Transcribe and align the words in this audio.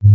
Hai 0.00 0.08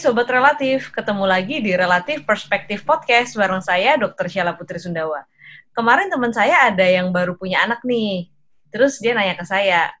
Sobat 0.00 0.24
Relatif, 0.32 0.88
ketemu 0.88 1.28
lagi 1.28 1.60
di 1.60 1.76
Relatif 1.76 2.24
Perspektif 2.24 2.80
Podcast 2.88 3.36
bareng 3.36 3.60
saya 3.60 4.00
Dr. 4.00 4.32
Syala 4.32 4.56
Putri 4.56 4.80
Sundawa. 4.80 5.28
Kemarin 5.76 6.08
teman 6.08 6.32
saya 6.32 6.72
ada 6.72 6.88
yang 6.88 7.12
baru 7.12 7.36
punya 7.36 7.60
anak 7.60 7.84
nih, 7.84 8.32
terus 8.72 8.96
dia 9.04 9.12
nanya 9.12 9.36
ke 9.36 9.44
saya, 9.44 9.92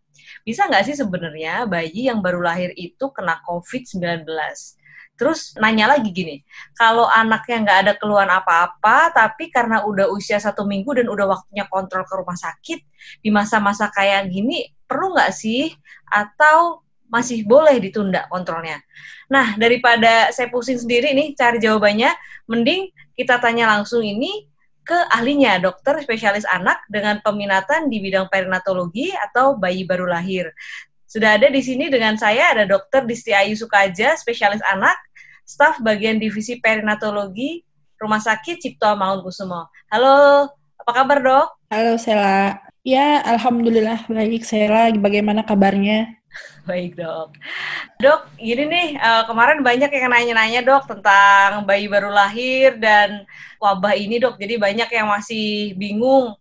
bisa 0.48 0.64
nggak 0.64 0.88
sih 0.88 0.96
sebenarnya 0.96 1.68
bayi 1.68 2.08
yang 2.08 2.24
baru 2.24 2.40
lahir 2.40 2.72
itu 2.72 3.04
kena 3.12 3.44
COVID-19? 3.44 4.24
Terus 5.16 5.56
nanya 5.56 5.96
lagi 5.96 6.12
gini, 6.12 6.44
kalau 6.76 7.08
anaknya 7.08 7.56
nggak 7.64 7.78
ada 7.88 7.92
keluhan 7.96 8.28
apa-apa, 8.28 9.16
tapi 9.16 9.48
karena 9.48 9.82
udah 9.88 10.12
usia 10.12 10.36
satu 10.36 10.68
minggu 10.68 10.92
dan 10.92 11.08
udah 11.08 11.26
waktunya 11.26 11.64
kontrol 11.72 12.04
ke 12.04 12.14
rumah 12.20 12.36
sakit, 12.36 12.84
di 13.24 13.32
masa-masa 13.32 13.88
kayak 13.88 14.28
gini, 14.28 14.68
perlu 14.84 15.16
nggak 15.16 15.32
sih? 15.32 15.72
Atau 16.12 16.84
masih 17.08 17.46
boleh 17.48 17.80
ditunda 17.80 18.28
kontrolnya. 18.28 18.82
Nah, 19.32 19.56
daripada 19.58 20.30
saya 20.30 20.52
pusing 20.52 20.78
sendiri 20.78 21.14
nih 21.16 21.32
cari 21.32 21.58
jawabannya, 21.58 22.12
mending 22.46 22.92
kita 23.16 23.40
tanya 23.40 23.72
langsung 23.72 24.04
ini 24.04 24.46
ke 24.86 24.94
ahlinya, 25.10 25.58
dokter 25.58 25.98
spesialis 25.98 26.46
anak 26.46 26.78
dengan 26.86 27.18
peminatan 27.18 27.90
di 27.90 27.98
bidang 27.98 28.30
perinatologi 28.30 29.10
atau 29.10 29.58
bayi 29.58 29.82
baru 29.82 30.06
lahir. 30.06 30.54
Sudah 31.10 31.38
ada 31.38 31.50
di 31.50 31.58
sini 31.58 31.90
dengan 31.90 32.14
saya 32.14 32.54
ada 32.54 32.66
dokter 32.66 33.02
Disti 33.02 33.34
Ayu 33.34 33.58
Sukaja, 33.58 34.14
spesialis 34.14 34.62
anak, 34.62 34.94
staf 35.46 35.78
bagian 35.78 36.18
divisi 36.18 36.58
perinatologi 36.58 37.62
Rumah 37.96 38.18
Sakit 38.18 38.58
Cipto 38.58 38.92
Mangunkusumo. 38.98 39.70
Halo, 39.88 40.50
apa 40.82 40.90
kabar 40.90 41.18
dok? 41.22 41.46
Halo 41.70 41.94
Sela. 41.96 42.58
Ya, 42.82 43.22
Alhamdulillah 43.22 44.10
baik 44.10 44.42
Sela. 44.42 44.90
Bagaimana 44.98 45.46
kabarnya? 45.46 46.18
Baik 46.68 46.98
dok. 47.00 47.32
Dok, 48.02 48.28
gini 48.36 48.68
nih, 48.68 48.88
uh, 49.00 49.24
kemarin 49.24 49.64
banyak 49.64 49.88
yang 49.88 50.12
nanya-nanya 50.12 50.60
dok 50.60 50.84
tentang 50.84 51.64
bayi 51.64 51.88
baru 51.88 52.12
lahir 52.12 52.76
dan 52.76 53.24
wabah 53.56 53.96
ini 53.96 54.20
dok. 54.20 54.36
Jadi 54.36 54.60
banyak 54.60 54.90
yang 54.92 55.08
masih 55.08 55.72
bingung 55.80 56.36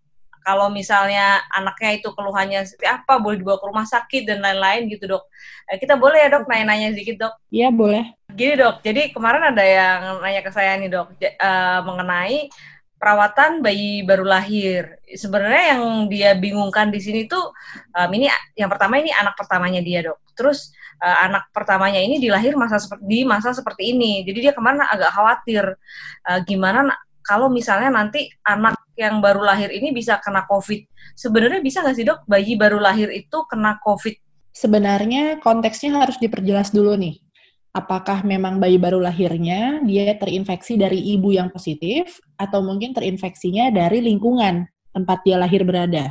kalau 0.46 0.70
misalnya 0.70 1.42
anaknya 1.50 1.98
itu 1.98 2.14
keluhannya 2.14 2.62
seperti 2.70 2.86
apa, 2.86 3.18
boleh 3.18 3.42
dibawa 3.42 3.58
ke 3.58 3.66
rumah 3.66 3.88
sakit 3.90 4.30
dan 4.30 4.46
lain-lain 4.46 4.86
gitu 4.94 5.10
dok. 5.10 5.26
Uh, 5.66 5.78
kita 5.82 5.98
boleh 5.98 6.22
ya 6.22 6.30
dok 6.30 6.46
nanya-nanya 6.46 6.94
sedikit 6.94 7.26
dok? 7.26 7.34
Iya 7.50 7.74
boleh. 7.74 8.14
Gini 8.30 8.54
dok, 8.54 8.86
jadi 8.86 9.10
kemarin 9.10 9.50
ada 9.50 9.64
yang 9.66 10.22
nanya 10.22 10.46
ke 10.46 10.54
saya 10.54 10.78
nih 10.78 10.94
dok, 10.94 11.18
uh, 11.18 11.80
mengenai 11.82 12.54
perawatan 13.02 13.60
bayi 13.60 14.06
baru 14.06 14.24
lahir. 14.24 15.02
Sebenarnya 15.10 15.76
yang 15.76 15.84
dia 16.08 16.32
bingungkan 16.38 16.90
di 16.90 17.02
sini 17.02 17.28
tuh 17.28 17.52
um, 17.94 18.10
ini 18.14 18.30
yang 18.56 18.70
pertama 18.72 19.02
ini 19.02 19.12
anak 19.12 19.36
pertamanya 19.36 19.82
dia 19.84 20.06
dok. 20.06 20.22
Terus 20.38 20.72
uh, 21.04 21.18
anak 21.28 21.52
pertamanya 21.52 22.00
ini 22.00 22.22
dilahir 22.22 22.56
masa 22.56 22.80
seperti 22.80 23.06
di 23.06 23.20
masa 23.28 23.52
seperti 23.52 23.94
ini. 23.94 24.24
Jadi 24.24 24.50
dia 24.50 24.54
kemarin 24.56 24.84
agak 24.86 25.12
khawatir 25.12 25.76
uh, 26.26 26.40
gimana 26.48 26.94
kalau 27.26 27.50
misalnya 27.50 27.90
nanti 27.90 28.30
anak 28.46 28.78
yang 28.96 29.20
baru 29.20 29.44
lahir 29.44 29.74
ini 29.74 29.92
bisa 29.92 30.22
kena 30.24 30.48
COVID. 30.48 30.88
Sebenarnya 31.18 31.60
bisa 31.60 31.84
nggak 31.84 31.96
sih 31.98 32.06
dok 32.08 32.24
bayi 32.30 32.56
baru 32.56 32.80
lahir 32.80 33.12
itu 33.12 33.44
kena 33.50 33.82
COVID? 33.84 34.16
Sebenarnya 34.56 35.44
konteksnya 35.44 36.00
harus 36.00 36.16
diperjelas 36.22 36.72
dulu 36.72 36.96
nih 36.96 37.26
apakah 37.76 38.24
memang 38.24 38.56
bayi 38.64 38.80
baru 38.80 39.04
lahirnya 39.04 39.84
dia 39.84 40.16
terinfeksi 40.16 40.80
dari 40.80 40.96
ibu 41.12 41.36
yang 41.36 41.52
positif 41.52 42.24
atau 42.40 42.64
mungkin 42.64 42.96
terinfeksinya 42.96 43.68
dari 43.68 44.00
lingkungan 44.00 44.64
tempat 44.96 45.20
dia 45.28 45.36
lahir 45.36 45.68
berada. 45.68 46.08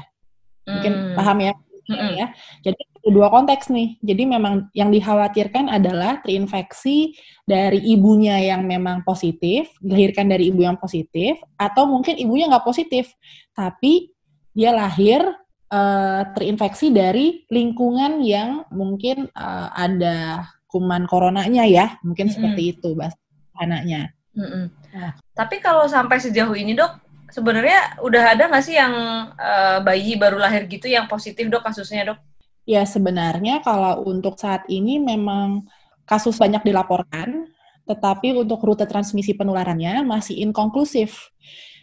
Mungkin 0.68 0.92
hmm. 0.92 1.16
paham 1.16 1.38
ya? 1.40 1.52
Hmm. 1.88 2.12
ya. 2.20 2.26
Jadi 2.60 2.83
dua 3.04 3.28
konteks 3.28 3.68
nih. 3.68 4.00
Jadi 4.00 4.22
memang 4.24 4.72
yang 4.72 4.88
dikhawatirkan 4.88 5.68
adalah 5.68 6.24
terinfeksi 6.24 7.12
dari 7.44 7.80
ibunya 7.92 8.40
yang 8.40 8.64
memang 8.64 9.04
positif, 9.04 9.68
dilahirkan 9.84 10.32
dari 10.32 10.48
ibu 10.48 10.64
yang 10.64 10.80
positif, 10.80 11.36
atau 11.60 11.84
mungkin 11.84 12.16
ibunya 12.16 12.48
nggak 12.48 12.64
positif, 12.64 13.12
tapi 13.52 14.12
dia 14.56 14.72
lahir 14.72 15.20
uh, 15.68 16.22
terinfeksi 16.32 16.94
dari 16.94 17.44
lingkungan 17.52 18.24
yang 18.24 18.64
mungkin 18.72 19.28
uh, 19.36 19.68
ada 19.76 20.48
kuman 20.70 21.04
coronanya 21.04 21.68
ya, 21.68 22.00
mungkin 22.00 22.32
mm-hmm. 22.32 22.40
seperti 22.40 22.62
itu 22.72 22.88
bahasa 22.96 23.20
anaknya. 23.60 24.10
Mm-hmm. 24.34 24.64
Nah. 24.96 25.12
Tapi 25.36 25.60
kalau 25.60 25.84
sampai 25.86 26.18
sejauh 26.18 26.56
ini 26.56 26.72
dok, 26.74 26.98
sebenarnya 27.30 28.00
udah 28.00 28.38
ada 28.38 28.48
nggak 28.48 28.64
sih 28.64 28.78
yang 28.78 28.94
uh, 29.34 29.78
bayi 29.84 30.16
baru 30.16 30.38
lahir 30.40 30.64
gitu 30.70 30.88
yang 30.88 31.04
positif 31.06 31.46
dok 31.50 31.62
kasusnya 31.66 32.14
dok? 32.14 32.18
Ya 32.64 32.83
sebenarnya 32.89 33.61
kalau 33.61 34.08
untuk 34.08 34.41
saat 34.41 34.64
ini 34.73 34.97
memang 34.97 35.69
kasus 36.08 36.41
banyak 36.41 36.64
dilaporkan, 36.64 37.48
tetapi 37.85 38.33
untuk 38.33 38.64
rute 38.64 38.89
transmisi 38.89 39.36
penularannya 39.36 40.01
masih 40.05 40.41
inkonklusif. 40.41 41.29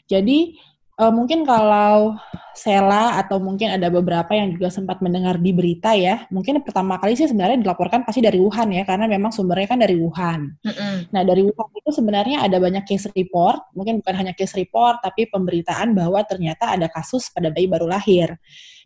Jadi 0.09 0.57
Uh, 0.99 1.09
mungkin 1.09 1.47
kalau 1.47 2.19
Sela 2.51 3.15
atau 3.15 3.39
mungkin 3.39 3.71
ada 3.71 3.87
beberapa 3.87 4.35
yang 4.35 4.51
juga 4.51 4.67
sempat 4.67 4.99
mendengar 4.99 5.39
di 5.39 5.55
berita 5.55 5.95
ya, 5.95 6.27
mungkin 6.27 6.59
pertama 6.61 6.99
kali 6.99 7.15
sih 7.15 7.31
sebenarnya 7.31 7.63
dilaporkan 7.63 8.03
pasti 8.03 8.19
dari 8.19 8.37
Wuhan 8.37 8.69
ya, 8.75 8.83
karena 8.83 9.07
memang 9.07 9.31
sumbernya 9.31 9.71
kan 9.71 9.79
dari 9.79 9.95
Wuhan. 9.95 10.51
Mm 10.59 10.73
-hmm. 10.75 10.95
Nah 11.15 11.21
dari 11.23 11.41
Wuhan 11.47 11.69
itu 11.79 11.91
sebenarnya 11.95 12.37
ada 12.43 12.59
banyak 12.59 12.83
case 12.83 13.07
report, 13.15 13.71
mungkin 13.71 14.03
bukan 14.03 14.15
hanya 14.19 14.33
case 14.35 14.53
report, 14.59 14.99
tapi 14.99 15.31
pemberitaan 15.31 15.95
bahwa 15.95 16.19
ternyata 16.27 16.75
ada 16.75 16.91
kasus 16.91 17.31
pada 17.31 17.47
bayi 17.47 17.71
baru 17.71 17.87
lahir. 17.87 18.35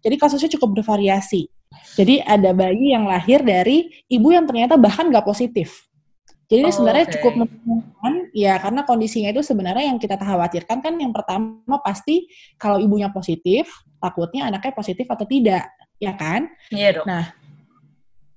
Jadi 0.05 0.15
kasusnya 0.21 0.49
cukup 0.55 0.81
bervariasi. 0.81 1.49
Jadi 1.97 2.21
ada 2.21 2.53
bayi 2.53 2.93
yang 2.93 3.09
lahir 3.09 3.41
dari 3.41 3.89
ibu 4.05 4.29
yang 4.29 4.45
ternyata 4.45 4.77
bahkan 4.77 5.09
nggak 5.09 5.25
positif. 5.25 5.89
Jadi 6.45 6.61
oh, 6.61 6.73
sebenarnya 6.73 7.05
okay. 7.09 7.13
cukup 7.17 7.33
membingungkan 7.41 8.13
ya 8.29 8.53
karena 8.61 8.81
kondisinya 8.85 9.29
itu 9.33 9.41
sebenarnya 9.41 9.89
yang 9.89 9.97
kita 9.97 10.13
khawatirkan 10.13 10.77
kan 10.77 10.93
yang 10.93 11.09
pertama 11.09 11.81
pasti 11.81 12.29
kalau 12.61 12.77
ibunya 12.77 13.09
positif, 13.09 13.65
takutnya 13.97 14.45
anaknya 14.45 14.73
positif 14.77 15.09
atau 15.09 15.25
tidak, 15.25 15.65
ya 15.97 16.13
kan? 16.13 16.45
Iya 16.69 17.01
dong. 17.01 17.05
Nah, 17.09 17.33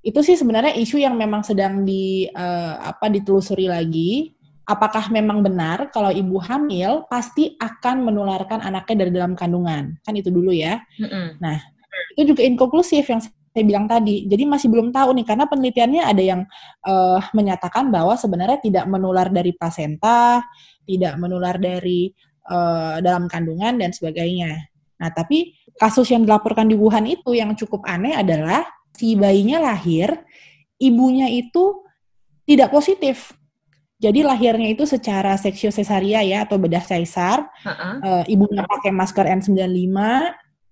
itu 0.01 0.21
sih 0.25 0.41
sebenarnya 0.41 0.73
isu 0.81 0.97
yang 1.05 1.21
memang 1.21 1.45
sedang 1.45 1.85
di 1.85 2.25
uh, 2.33 2.81
apa 2.81 3.13
ditelusuri 3.13 3.69
lagi. 3.69 4.33
Apakah 4.69 5.09
memang 5.09 5.41
benar 5.41 5.89
kalau 5.89 6.13
ibu 6.13 6.37
hamil 6.45 7.09
pasti 7.09 7.57
akan 7.57 8.05
menularkan 8.05 8.61
anaknya 8.61 9.05
dari 9.05 9.13
dalam 9.17 9.33
kandungan? 9.33 9.97
Kan 10.05 10.13
itu 10.13 10.29
dulu 10.29 10.53
ya. 10.53 10.85
Mm 11.01 11.09
-hmm. 11.09 11.27
Nah, 11.41 11.57
itu 12.17 12.37
juga 12.37 12.45
inkonklusif 12.45 13.09
yang 13.09 13.21
saya 13.53 13.65
bilang 13.65 13.87
tadi. 13.89 14.29
Jadi 14.29 14.45
masih 14.45 14.69
belum 14.71 14.93
tahu 14.93 15.17
nih 15.19 15.27
karena 15.27 15.45
penelitiannya 15.49 16.03
ada 16.05 16.23
yang 16.23 16.41
uh, 16.85 17.21
menyatakan 17.33 17.89
bahwa 17.89 18.15
sebenarnya 18.15 18.61
tidak 18.61 18.85
menular 18.87 19.29
dari 19.33 19.57
plasenta, 19.57 20.45
tidak 20.85 21.15
menular 21.17 21.57
dari 21.57 22.13
uh, 22.49 23.01
dalam 23.01 23.27
kandungan 23.27 23.81
dan 23.81 23.91
sebagainya. 23.91 24.69
Nah, 24.99 25.11
tapi 25.15 25.55
kasus 25.79 26.11
yang 26.11 26.27
dilaporkan 26.27 26.67
di 26.67 26.75
Wuhan 26.75 27.07
itu 27.07 27.35
yang 27.35 27.55
cukup 27.55 27.87
aneh 27.87 28.15
adalah 28.15 28.67
si 28.95 29.15
bayinya 29.15 29.63
lahir, 29.63 30.11
ibunya 30.83 31.31
itu 31.31 31.87
tidak 32.45 32.75
positif. 32.75 33.35
Jadi 33.99 34.23
lahirnya 34.23 34.71
itu 34.71 34.87
secara 34.87 35.35
seksio 35.35 35.75
cesaria 35.75 36.23
ya 36.23 36.47
atau 36.47 36.55
bedah 36.55 36.83
caesar, 36.87 37.51
uh-uh. 37.67 37.95
uh, 37.99 38.25
ibunya 38.31 38.63
pakai 38.63 38.95
masker 38.95 39.27
N95 39.43 39.99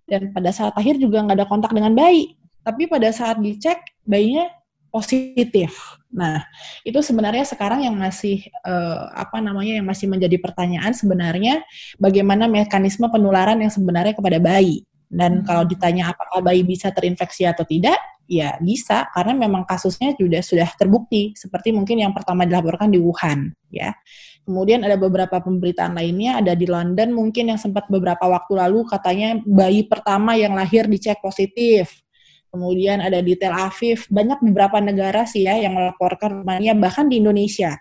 dan 0.06 0.31
pada 0.31 0.50
saat 0.54 0.70
lahir 0.78 0.94
juga 0.94 1.26
nggak 1.26 1.34
ada 1.43 1.47
kontak 1.50 1.75
dengan 1.75 1.91
bayi 1.98 2.38
tapi 2.66 2.91
pada 2.91 3.06
saat 3.15 3.38
dicek 3.38 3.78
bayinya 4.03 4.50
positif. 4.91 5.77
Nah, 6.10 6.43
itu 6.82 6.99
sebenarnya 6.99 7.44
sekarang 7.47 7.84
yang 7.87 7.94
masih 7.94 8.49
uh, 8.65 9.12
apa 9.12 9.38
namanya 9.38 9.78
yang 9.78 9.87
masih 9.87 10.10
menjadi 10.10 10.41
pertanyaan 10.41 10.96
sebenarnya 10.96 11.62
bagaimana 12.00 12.50
mekanisme 12.50 13.06
penularan 13.12 13.61
yang 13.61 13.70
sebenarnya 13.70 14.17
kepada 14.19 14.43
bayi. 14.43 14.82
Dan 15.06 15.43
hmm. 15.43 15.46
kalau 15.46 15.62
ditanya 15.62 16.11
apakah 16.11 16.43
bayi 16.43 16.67
bisa 16.67 16.91
terinfeksi 16.91 17.46
atau 17.46 17.62
tidak, 17.62 17.94
ya 18.26 18.58
bisa 18.58 19.06
karena 19.14 19.38
memang 19.38 19.62
kasusnya 19.62 20.19
sudah 20.19 20.43
sudah 20.43 20.69
terbukti 20.75 21.31
seperti 21.38 21.70
mungkin 21.70 22.02
yang 22.02 22.11
pertama 22.11 22.43
dilaporkan 22.43 22.91
di 22.91 22.99
Wuhan, 22.99 23.55
ya. 23.70 23.94
Kemudian 24.46 24.82
ada 24.87 24.94
beberapa 24.94 25.43
pemberitaan 25.43 25.99
lainnya, 25.99 26.38
ada 26.38 26.55
di 26.55 26.70
London 26.70 27.11
mungkin 27.11 27.50
yang 27.50 27.58
sempat 27.58 27.91
beberapa 27.91 28.31
waktu 28.31 28.55
lalu 28.55 28.87
katanya 28.87 29.43
bayi 29.43 29.82
pertama 29.87 30.38
yang 30.38 30.55
lahir 30.55 30.87
dicek 30.87 31.19
positif 31.19 32.06
kemudian 32.56 33.05
ada 33.05 33.20
di 33.20 33.37
Tel 33.37 33.53
Aviv, 33.53 34.08
banyak 34.08 34.41
beberapa 34.41 34.81
negara 34.81 35.29
sih 35.29 35.44
ya 35.44 35.61
yang 35.61 35.76
melaporkan 35.76 36.41
Romania, 36.41 36.73
bahkan 36.73 37.12
di 37.12 37.20
Indonesia. 37.20 37.76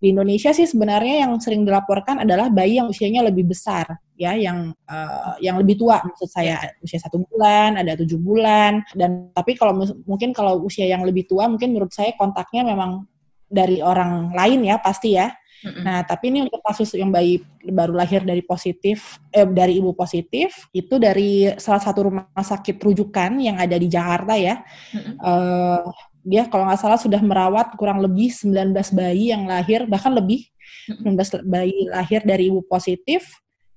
Di 0.00 0.14
Indonesia 0.14 0.54
sih 0.54 0.64
sebenarnya 0.64 1.26
yang 1.26 1.36
sering 1.42 1.66
dilaporkan 1.66 2.22
adalah 2.22 2.48
bayi 2.48 2.78
yang 2.80 2.88
usianya 2.88 3.26
lebih 3.26 3.50
besar, 3.50 3.84
ya, 4.16 4.32
yang 4.32 4.72
uh, 4.88 5.34
yang 5.42 5.60
lebih 5.60 5.76
tua, 5.76 6.00
maksud 6.00 6.30
saya 6.30 6.56
usia 6.80 7.02
satu 7.02 7.20
bulan, 7.26 7.76
ada 7.76 7.98
tujuh 7.98 8.16
bulan, 8.16 8.86
dan 8.96 9.28
tapi 9.34 9.58
kalau 9.58 9.76
mungkin 10.06 10.32
kalau 10.32 10.62
usia 10.64 10.86
yang 10.86 11.04
lebih 11.04 11.28
tua, 11.28 11.50
mungkin 11.50 11.74
menurut 11.76 11.92
saya 11.92 12.16
kontaknya 12.16 12.64
memang 12.64 13.04
dari 13.50 13.82
orang 13.82 14.30
lain 14.32 14.62
ya 14.62 14.78
pasti 14.78 15.18
ya. 15.18 15.34
Mm-hmm. 15.60 15.82
Nah, 15.84 16.00
tapi 16.08 16.32
ini 16.32 16.48
untuk 16.48 16.60
kasus 16.64 16.96
yang 16.96 17.12
bayi 17.12 17.44
baru 17.68 17.92
lahir 17.92 18.24
dari 18.24 18.40
positif, 18.40 19.20
eh, 19.28 19.44
dari 19.44 19.76
ibu 19.76 19.92
positif, 19.92 20.68
itu 20.72 20.96
dari 20.96 21.52
salah 21.60 21.80
satu 21.80 22.08
rumah 22.08 22.28
sakit 22.32 22.80
rujukan 22.80 23.36
yang 23.36 23.60
ada 23.60 23.76
di 23.76 23.88
Jakarta 23.88 24.34
ya. 24.40 24.64
Mm-hmm. 24.96 25.14
Uh, 25.20 25.84
dia 26.20 26.44
kalau 26.48 26.68
nggak 26.68 26.80
salah 26.80 27.00
sudah 27.00 27.20
merawat 27.20 27.76
kurang 27.80 28.00
lebih 28.04 28.32
19 28.32 28.72
bayi 28.92 29.32
yang 29.32 29.48
lahir, 29.48 29.84
bahkan 29.88 30.12
lebih 30.12 30.48
19 30.88 31.44
bayi 31.48 31.88
lahir 31.88 32.24
dari 32.24 32.48
ibu 32.48 32.64
positif. 32.64 33.28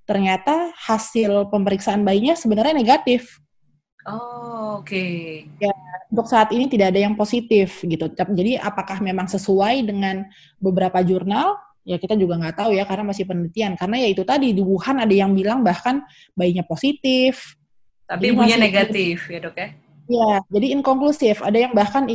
Ternyata 0.03 0.75
hasil 0.75 1.47
pemeriksaan 1.47 2.03
bayinya 2.03 2.35
sebenarnya 2.35 2.75
negatif. 2.75 3.39
Oh, 4.03 4.83
oke. 4.83 4.91
Okay. 4.91 5.47
Ya, 5.63 5.71
untuk 6.11 6.27
saat 6.27 6.51
ini 6.51 6.67
tidak 6.67 6.91
ada 6.91 6.99
yang 7.07 7.15
positif 7.15 7.79
gitu. 7.87 8.11
Jadi 8.11 8.59
apakah 8.59 8.99
memang 8.99 9.31
sesuai 9.31 9.87
dengan 9.87 10.27
beberapa 10.59 10.99
jurnal? 10.99 11.55
Ya 11.83 11.99
kita 11.99 12.15
juga 12.15 12.39
nggak 12.39 12.55
tahu 12.63 12.71
ya 12.75 12.87
karena 12.87 13.11
masih 13.11 13.27
penelitian. 13.27 13.75
Karena 13.75 13.99
ya 13.99 14.07
itu 14.07 14.23
tadi 14.23 14.55
di 14.55 14.63
Wuhan 14.63 15.03
ada 15.03 15.11
yang 15.11 15.35
bilang 15.35 15.61
bahkan 15.61 16.03
bayinya 16.33 16.63
positif. 16.63 17.59
Tapi 18.07 18.31
ibunya 18.31 18.55
negatif 18.55 19.27
ya 19.27 19.39
dok 19.43 19.55
ya? 19.55 19.67
Ya, 20.07 20.31
jadi 20.51 20.75
inkonklusif. 20.75 21.39
Ada 21.39 21.69
yang 21.69 21.73
bahkan 21.75 22.07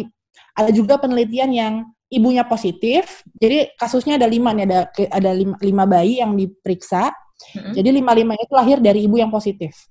ada 0.52 0.70
juga 0.72 1.00
penelitian 1.00 1.50
yang 1.52 1.74
ibunya 2.08 2.44
positif. 2.44 3.24
Jadi 3.36 3.72
kasusnya 3.76 4.16
ada 4.16 4.28
lima 4.28 4.52
nih, 4.56 4.64
ada 4.68 4.80
ada 5.12 5.30
lima, 5.32 5.56
lima 5.60 5.84
bayi 5.84 6.20
yang 6.20 6.36
diperiksa. 6.36 7.12
Mm 7.12 7.60
-hmm. 7.60 7.72
Jadi 7.76 7.88
lima 7.92 8.12
lima 8.16 8.32
itu 8.36 8.52
lahir 8.52 8.78
dari 8.80 9.04
ibu 9.04 9.16
yang 9.16 9.32
positif. 9.32 9.88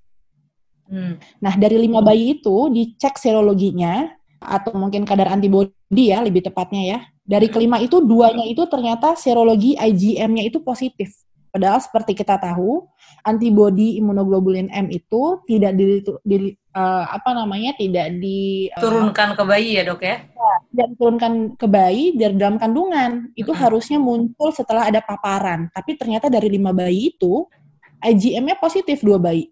Hmm. 0.87 1.19
Nah, 1.43 1.53
dari 1.59 1.75
lima 1.75 1.99
bayi 1.99 2.39
itu 2.39 2.71
dicek 2.71 3.19
serologinya 3.19 4.07
atau 4.37 4.73
mungkin 4.77 5.03
kadar 5.03 5.33
antibodi 5.33 6.13
ya 6.13 6.21
lebih 6.21 6.45
tepatnya 6.45 6.83
ya. 6.83 6.99
Dari 7.27 7.51
kelima 7.51 7.81
itu 7.83 7.99
duanya 7.99 8.47
itu 8.47 8.63
ternyata 8.71 9.17
serologi 9.19 9.75
IgM-nya 9.75 10.47
itu 10.47 10.63
positif. 10.63 11.11
Padahal 11.51 11.81
seperti 11.81 12.13
kita 12.13 12.37
tahu, 12.37 12.85
antibodi 13.25 13.97
imunoglobulin 13.97 14.69
M 14.69 14.93
itu 14.93 15.41
tidak 15.49 15.73
di, 15.73 16.05
di 16.21 16.37
uh, 16.75 17.05
apa 17.09 17.33
namanya 17.33 17.73
tidak 17.75 18.13
diturunkan 18.21 19.33
uh, 19.33 19.35
ke 19.35 19.43
bayi 19.43 19.69
ya 19.81 19.83
dok 19.87 20.01
ya? 20.05 20.21
Dan 20.69 20.93
turunkan 20.93 21.33
ke 21.57 21.65
bayi 21.65 22.13
dari 22.13 22.37
dalam 22.37 22.61
kandungan 22.61 23.33
itu 23.33 23.49
hmm. 23.49 23.59
harusnya 23.59 23.97
muncul 23.97 24.53
setelah 24.53 24.85
ada 24.85 25.01
paparan. 25.01 25.71
Tapi 25.73 25.97
ternyata 25.97 26.29
dari 26.29 26.47
lima 26.51 26.71
bayi 26.71 27.09
itu 27.15 27.49
IgM-nya 28.05 28.61
positif 28.61 29.01
dua 29.01 29.17
bayi. 29.17 29.49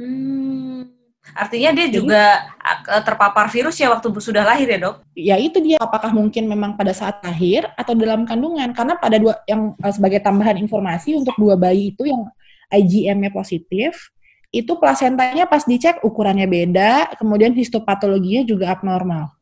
Hmm. 0.00 0.99
Artinya 1.34 1.70
dia 1.74 1.86
Jadi, 1.88 1.96
juga 1.96 2.22
eh, 2.64 3.02
terpapar 3.02 3.46
virus 3.50 3.76
ya 3.78 3.90
waktu 3.90 4.08
sudah 4.18 4.42
lahir 4.42 4.66
ya 4.66 4.78
dok? 4.78 4.96
Ya 5.14 5.36
itu 5.38 5.58
dia. 5.62 5.78
Apakah 5.80 6.10
mungkin 6.10 6.46
memang 6.50 6.74
pada 6.74 6.90
saat 6.90 7.22
lahir 7.22 7.66
atau 7.74 7.94
dalam 7.94 8.26
kandungan? 8.26 8.70
Karena 8.74 8.98
pada 8.98 9.16
dua 9.18 9.40
yang 9.46 9.74
eh, 9.78 9.92
sebagai 9.92 10.20
tambahan 10.22 10.58
informasi 10.58 11.18
untuk 11.18 11.34
dua 11.38 11.54
bayi 11.54 11.94
itu 11.94 12.06
yang 12.06 12.26
IgM-nya 12.70 13.34
positif, 13.34 14.14
itu 14.50 14.72
plasentanya 14.78 15.46
pas 15.46 15.66
dicek 15.66 16.02
ukurannya 16.06 16.46
beda, 16.46 17.18
kemudian 17.18 17.54
histopatologinya 17.54 18.46
juga 18.46 18.74
abnormal. 18.74 19.34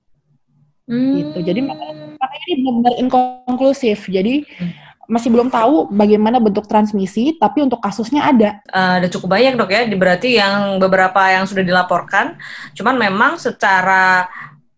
Hmm. 0.88 1.20
Gitu. 1.20 1.38
Jadi 1.44 1.60
makanya, 1.60 2.16
makanya 2.16 2.46
ini 2.48 2.60
benar-benar 2.64 2.94
inkonklusif. 3.04 4.08
Jadi 4.08 4.48
hmm 4.48 4.87
masih 5.08 5.32
belum 5.32 5.48
tahu 5.48 5.88
bagaimana 5.88 6.36
bentuk 6.36 6.68
transmisi, 6.68 7.32
tapi 7.40 7.64
untuk 7.64 7.80
kasusnya 7.80 8.28
ada. 8.28 8.60
Uh, 8.68 9.00
ada 9.00 9.08
cukup 9.08 9.40
banyak 9.40 9.56
dok 9.56 9.72
ya, 9.72 9.88
berarti 9.96 10.36
yang 10.36 10.76
beberapa 10.76 11.32
yang 11.32 11.48
sudah 11.48 11.64
dilaporkan, 11.64 12.36
cuman 12.76 13.00
memang 13.00 13.40
secara 13.40 14.28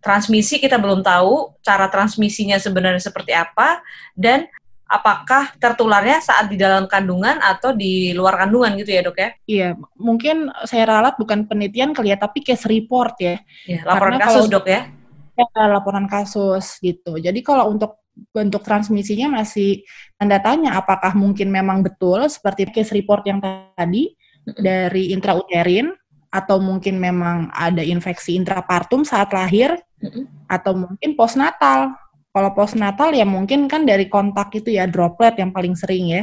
transmisi 0.01 0.63
kita 0.63 0.79
belum 0.81 1.03
tahu 1.03 1.61
cara 1.61 1.91
transmisinya 1.93 2.57
sebenarnya 2.57 3.03
seperti 3.03 3.37
apa 3.37 3.85
dan 4.17 4.49
apakah 4.91 5.55
tertularnya 5.61 6.19
saat 6.19 6.51
di 6.51 6.59
dalam 6.59 6.91
kandungan 6.91 7.39
atau 7.39 7.71
di 7.71 8.11
luar 8.11 8.43
kandungan 8.43 8.75
gitu 8.81 8.91
ya 8.91 9.03
dok 9.07 9.19
ya? 9.19 9.31
Iya, 9.47 9.69
mungkin 9.95 10.51
saya 10.67 10.89
ralat 10.89 11.15
bukan 11.15 11.47
penelitian 11.47 11.95
kali 11.95 12.11
ya, 12.11 12.19
tapi 12.19 12.43
case 12.43 12.67
report 12.67 13.15
ya. 13.23 13.39
ya 13.71 13.87
laporan 13.87 14.19
Karena 14.19 14.27
kasus 14.27 14.47
kalau, 14.47 14.55
dok 14.59 14.67
ya? 14.67 14.81
Ya, 15.39 15.65
laporan 15.71 16.07
kasus 16.11 16.67
gitu. 16.83 17.19
Jadi 17.23 17.41
kalau 17.47 17.71
untuk 17.71 18.00
bentuk 18.31 18.61
transmisinya 18.63 19.41
masih 19.41 19.83
tanda 20.21 20.39
tanya 20.39 20.77
apakah 20.77 21.17
mungkin 21.17 21.49
memang 21.49 21.81
betul 21.81 22.25
seperti 22.29 22.69
case 22.71 22.93
report 22.93 23.25
yang 23.25 23.41
tadi 23.41 24.13
dari 24.45 25.13
intrauterin 25.13 25.93
atau 26.31 26.63
mungkin 26.63 27.03
memang 27.03 27.51
ada 27.51 27.83
infeksi 27.83 28.39
intrapartum 28.39 29.03
saat 29.03 29.35
lahir 29.35 29.75
atau 30.47 30.73
mungkin 30.79 31.19
postnatal. 31.19 31.99
Kalau 32.31 32.51
postnatal 32.55 33.11
ya 33.11 33.27
mungkin 33.27 33.67
kan 33.67 33.83
dari 33.83 34.07
kontak 34.07 34.55
itu 34.55 34.71
ya 34.71 34.87
droplet 34.87 35.35
yang 35.35 35.51
paling 35.51 35.75
sering 35.75 36.15
ya. 36.15 36.23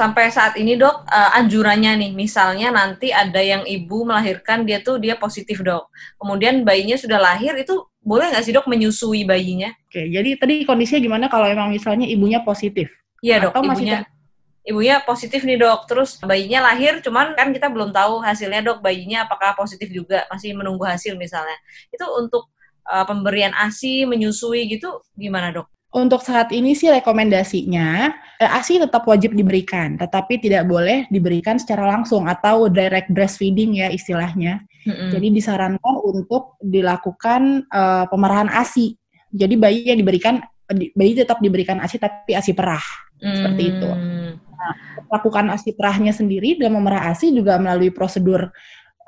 Sampai 0.00 0.32
saat 0.32 0.56
ini 0.56 0.80
dok 0.80 1.04
uh, 1.04 1.36
anjurannya 1.36 2.00
nih 2.00 2.10
misalnya 2.16 2.72
nanti 2.72 3.12
ada 3.12 3.36
yang 3.36 3.68
ibu 3.68 4.08
melahirkan 4.08 4.64
dia 4.64 4.80
tuh 4.80 4.96
dia 4.96 5.20
positif 5.20 5.60
dok 5.60 5.92
kemudian 6.16 6.64
bayinya 6.64 6.96
sudah 6.96 7.20
lahir 7.20 7.52
itu 7.60 7.84
boleh 8.00 8.32
nggak 8.32 8.44
sih 8.48 8.56
dok 8.56 8.64
menyusui 8.64 9.28
bayinya? 9.28 9.76
Oke 9.92 10.08
jadi 10.08 10.40
tadi 10.40 10.64
kondisinya 10.64 11.00
gimana 11.04 11.28
kalau 11.28 11.44
emang 11.44 11.68
misalnya 11.68 12.08
ibunya 12.08 12.40
positif? 12.40 12.88
Iya 13.20 13.44
dok 13.44 13.52
Atau 13.52 13.68
ibunya 13.68 14.08
masih... 14.08 14.68
ibunya 14.72 14.96
positif 15.04 15.40
nih 15.44 15.60
dok 15.60 15.84
terus 15.84 16.16
bayinya 16.24 16.72
lahir 16.72 17.04
cuman 17.04 17.36
kan 17.36 17.52
kita 17.52 17.68
belum 17.68 17.92
tahu 17.92 18.24
hasilnya 18.24 18.64
dok 18.64 18.80
bayinya 18.80 19.28
apakah 19.28 19.52
positif 19.52 19.92
juga 19.92 20.24
masih 20.32 20.56
menunggu 20.56 20.88
hasil 20.88 21.12
misalnya 21.20 21.60
itu 21.92 22.08
untuk 22.16 22.48
uh, 22.88 23.04
pemberian 23.04 23.52
asi 23.52 24.08
menyusui 24.08 24.64
gitu 24.64 25.04
gimana 25.12 25.52
dok? 25.52 25.68
Untuk 25.90 26.22
saat 26.22 26.54
ini 26.54 26.78
sih 26.78 26.86
rekomendasinya 26.86 28.14
eh, 28.38 28.46
ASI 28.46 28.78
tetap 28.78 29.02
wajib 29.10 29.34
diberikan, 29.34 29.98
tetapi 29.98 30.38
tidak 30.38 30.70
boleh 30.70 31.10
diberikan 31.10 31.58
secara 31.58 31.82
langsung 31.82 32.30
atau 32.30 32.70
direct 32.70 33.10
breastfeeding 33.10 33.82
ya 33.82 33.90
istilahnya. 33.90 34.62
Mm-hmm. 34.86 35.10
Jadi 35.10 35.26
disarankan 35.34 35.94
untuk 36.06 36.54
dilakukan 36.62 37.66
uh, 37.74 38.06
pemerahan 38.06 38.46
ASI. 38.54 38.94
Jadi 39.34 39.54
bayi 39.58 39.90
yang 39.90 39.98
diberikan 39.98 40.38
bayi 40.70 41.18
tetap 41.18 41.42
diberikan 41.42 41.82
ASI 41.82 41.98
tapi 41.98 42.38
ASI 42.38 42.54
perah 42.54 42.86
mm. 43.18 43.34
seperti 43.34 43.62
itu. 43.74 43.90
Nah, 43.90 44.74
lakukan 45.10 45.50
ASI 45.50 45.74
perahnya 45.74 46.14
sendiri 46.14 46.54
dalam 46.54 46.78
memerah 46.78 47.10
ASI 47.10 47.34
juga 47.34 47.58
melalui 47.58 47.90
prosedur 47.90 48.46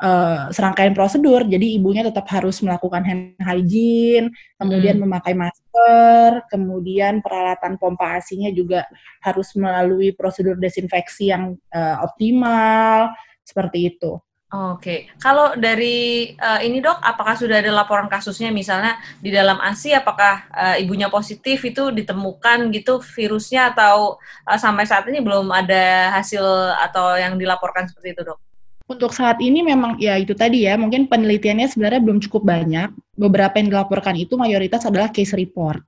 uh, 0.02 0.50
serangkaian 0.50 0.93
prosedur. 0.93 1.46
Jadi 1.46 1.78
ibunya 1.78 2.02
tetap 2.02 2.26
harus 2.34 2.58
melakukan 2.60 3.06
hand 3.06 3.38
hygiene, 3.38 4.34
kemudian 4.58 4.99
hmm. 4.99 5.06
memakai 5.06 5.32
masker, 5.38 6.43
kemudian 6.50 7.22
peralatan 7.22 7.79
pompa 7.79 8.19
asinya 8.19 8.50
juga 8.50 8.84
harus 9.22 9.55
melalui 9.55 10.10
prosedur 10.12 10.58
desinfeksi 10.58 11.31
yang 11.31 11.55
uh, 11.70 12.03
optimal, 12.03 13.15
seperti 13.46 13.94
itu. 13.94 14.19
Oke, 14.53 14.77
okay. 14.77 14.98
kalau 15.17 15.56
dari 15.56 16.29
uh, 16.36 16.60
ini 16.60 16.84
dok, 16.84 17.00
apakah 17.00 17.41
sudah 17.41 17.65
ada 17.65 17.72
laporan 17.72 18.05
kasusnya 18.05 18.53
misalnya 18.53 19.00
di 19.17 19.32
dalam 19.32 19.56
ASI, 19.56 19.96
apakah 19.96 20.44
uh, 20.53 20.77
ibunya 20.77 21.08
positif 21.08 21.65
itu 21.65 21.88
ditemukan 21.88 22.69
gitu 22.69 23.00
virusnya 23.00 23.72
atau 23.72 24.20
uh, 24.44 24.58
sampai 24.60 24.84
saat 24.84 25.08
ini 25.08 25.24
belum 25.24 25.48
ada 25.48 26.12
hasil 26.20 26.44
atau 26.84 27.17
yang 27.17 27.41
dilaporkan 27.41 27.88
seperti 27.88 28.12
itu 28.12 28.29
dok? 28.29 28.52
Untuk 28.91 29.15
saat 29.15 29.39
ini 29.39 29.62
memang 29.62 29.96
ya 30.03 30.19
itu 30.19 30.34
tadi 30.34 30.67
ya, 30.67 30.74
mungkin 30.74 31.06
penelitiannya 31.06 31.70
sebenarnya 31.70 32.01
belum 32.03 32.19
cukup 32.29 32.43
banyak. 32.43 32.89
Beberapa 33.15 33.58
yang 33.60 33.70
dilaporkan 33.70 34.19
itu 34.19 34.34
mayoritas 34.34 34.84
adalah 34.89 35.12
case 35.15 35.34
report. 35.39 35.82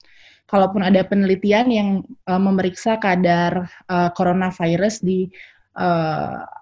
Kalaupun 0.44 0.84
ada 0.84 1.00
penelitian 1.02 1.66
yang 1.72 1.88
uh, 2.28 2.38
memeriksa 2.38 3.00
kadar 3.00 3.66
uh, 3.88 4.10
coronavirus 4.12 5.00
di 5.02 5.32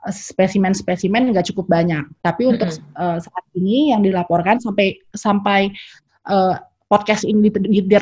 spesimen-spesimen 0.09 1.29
uh, 1.29 1.31
nggak 1.37 1.53
cukup 1.53 1.69
banyak. 1.69 2.01
Tapi 2.25 2.49
untuk 2.49 2.73
uh, 2.97 3.21
saat 3.21 3.45
ini 3.53 3.93
yang 3.93 4.01
dilaporkan 4.01 4.57
sampai 4.57 4.97
sampai 5.13 5.69
uh, 6.33 6.57
podcast 6.89 7.29
ini 7.29 7.53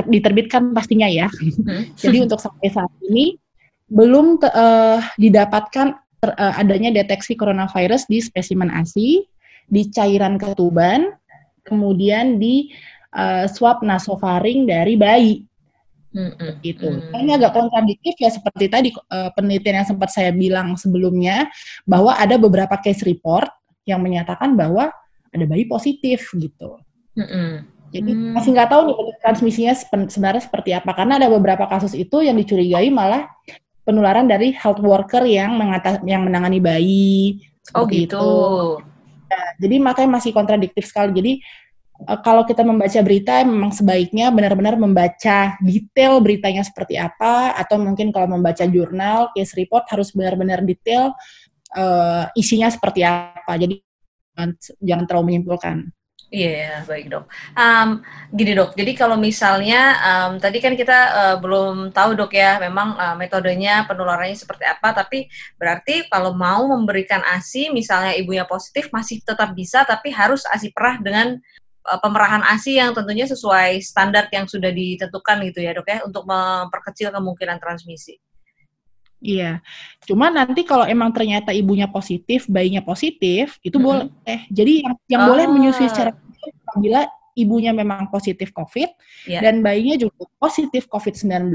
diterbitkan 0.06 0.70
pastinya 0.70 1.10
ya. 1.10 1.26
Jadi 2.02 2.22
untuk 2.22 2.38
sampai 2.38 2.70
saat 2.70 2.92
ini 3.10 3.34
belum 3.90 4.38
uh, 4.38 5.02
didapatkan 5.18 5.98
ter, 6.20 6.30
uh, 6.36 6.54
adanya 6.60 6.92
deteksi 6.92 7.34
coronavirus 7.34 8.04
di 8.06 8.20
spesimen 8.20 8.68
ASI, 8.68 9.24
di 9.66 9.82
cairan 9.88 10.36
ketuban, 10.36 11.16
kemudian 11.64 12.36
di 12.36 12.70
uh, 13.16 13.48
swab 13.48 13.80
nasofaring 13.80 14.68
dari 14.68 14.94
bayi. 15.00 15.34
Mm-hmm. 16.10 16.52
Itu. 16.66 16.90
Mm. 16.90 17.14
Ini 17.22 17.30
agak 17.38 17.54
kontradiktif 17.54 18.18
ya 18.18 18.34
seperti 18.34 18.66
tadi 18.66 18.90
uh, 18.90 19.30
penelitian 19.30 19.82
yang 19.82 19.88
sempat 19.88 20.10
saya 20.10 20.34
bilang 20.34 20.74
sebelumnya 20.74 21.46
bahwa 21.86 22.18
ada 22.18 22.34
beberapa 22.34 22.74
case 22.82 23.06
report 23.06 23.46
yang 23.86 24.02
menyatakan 24.02 24.58
bahwa 24.58 24.90
ada 25.30 25.44
bayi 25.46 25.70
positif 25.70 26.34
gitu. 26.34 26.82
Mm-hmm. 27.14 27.50
Jadi 27.94 28.10
mm. 28.10 28.30
masih 28.34 28.50
nggak 28.54 28.70
tahu 28.74 28.82
nih 28.90 28.96
transmisinya 29.22 29.74
sebenarnya 30.10 30.42
seperti 30.42 30.70
apa 30.74 30.90
karena 30.98 31.22
ada 31.22 31.30
beberapa 31.30 31.70
kasus 31.70 31.94
itu 31.94 32.26
yang 32.26 32.34
dicurigai 32.34 32.90
malah 32.90 33.30
penularan 33.90 34.30
dari 34.30 34.54
health 34.54 34.78
worker 34.78 35.26
yang 35.26 35.58
mengatas 35.58 35.98
yang 36.06 36.22
menangani 36.22 36.62
bayi. 36.62 37.42
Oh 37.74 37.90
gitu. 37.90 38.14
Itu. 38.14 38.30
Nah, 39.30 39.46
jadi 39.58 39.76
makanya 39.82 40.10
masih 40.22 40.30
kontradiktif 40.30 40.86
sekali. 40.86 41.10
Jadi 41.10 41.32
uh, 42.06 42.18
kalau 42.22 42.46
kita 42.46 42.62
membaca 42.62 43.02
berita 43.02 43.42
memang 43.42 43.74
sebaiknya 43.74 44.30
benar-benar 44.30 44.78
membaca 44.78 45.58
detail 45.58 46.22
beritanya 46.22 46.62
seperti 46.62 46.94
apa 46.94 47.58
atau 47.58 47.82
mungkin 47.82 48.14
kalau 48.14 48.38
membaca 48.38 48.62
jurnal 48.62 49.34
case 49.34 49.58
report 49.58 49.90
harus 49.90 50.14
benar-benar 50.14 50.62
detail 50.62 51.10
uh, 51.74 52.30
isinya 52.38 52.70
seperti 52.70 53.02
apa. 53.02 53.58
Jadi 53.58 53.82
jangan 54.78 55.04
terlalu 55.10 55.34
menyimpulkan. 55.34 55.90
Iya, 56.30 56.52
yeah, 56.52 56.76
baik 56.86 57.10
dok. 57.10 57.24
Um, 57.58 58.06
gini 58.30 58.54
dok, 58.54 58.78
jadi 58.78 58.92
kalau 58.94 59.18
misalnya 59.18 59.98
um, 59.98 60.32
tadi 60.38 60.62
kan 60.62 60.78
kita 60.78 60.98
uh, 61.10 61.36
belum 61.42 61.90
tahu 61.90 62.14
dok 62.14 62.30
ya, 62.36 62.62
memang 62.62 62.94
uh, 62.94 63.16
metodenya 63.18 63.82
penularannya 63.90 64.38
seperti 64.38 64.62
apa, 64.62 64.94
tapi 64.94 65.26
berarti 65.58 66.06
kalau 66.06 66.30
mau 66.36 66.70
memberikan 66.70 67.18
ASI, 67.26 67.74
misalnya 67.74 68.14
ibunya 68.14 68.46
positif 68.46 68.94
masih 68.94 69.18
tetap 69.26 69.58
bisa, 69.58 69.82
tapi 69.82 70.14
harus 70.14 70.46
ASI 70.46 70.70
perah 70.70 71.02
dengan 71.02 71.34
uh, 71.90 71.98
pemerahan 71.98 72.46
ASI 72.46 72.78
yang 72.78 72.94
tentunya 72.94 73.26
sesuai 73.26 73.82
standar 73.82 74.30
yang 74.30 74.46
sudah 74.46 74.70
ditentukan 74.70 75.42
gitu 75.50 75.66
ya 75.66 75.74
dok 75.74 75.88
ya, 75.90 75.98
untuk 76.06 76.30
memperkecil 76.30 77.10
kemungkinan 77.10 77.58
transmisi. 77.58 78.22
Iya, 79.20 79.60
cuma 80.08 80.32
nanti 80.32 80.64
kalau 80.64 80.88
emang 80.88 81.12
ternyata 81.12 81.52
ibunya 81.52 81.84
positif, 81.84 82.48
bayinya 82.48 82.80
positif, 82.80 83.60
itu 83.60 83.76
mm 83.76 83.84
-hmm. 83.84 84.08
boleh. 84.08 84.40
Jadi 84.48 84.72
yang 84.80 84.94
yang 85.12 85.22
oh. 85.24 85.28
boleh 85.36 85.44
menyusui 85.44 85.92
secara 85.92 86.16
apabila 86.72 87.04
ibunya 87.36 87.72
memang 87.74 88.08
positif 88.08 88.50
COVID 88.54 88.90
yeah. 89.28 89.42
dan 89.42 89.64
bayinya 89.64 89.96
juga 89.96 90.26
positif 90.38 90.86
COVID-19 90.86 91.50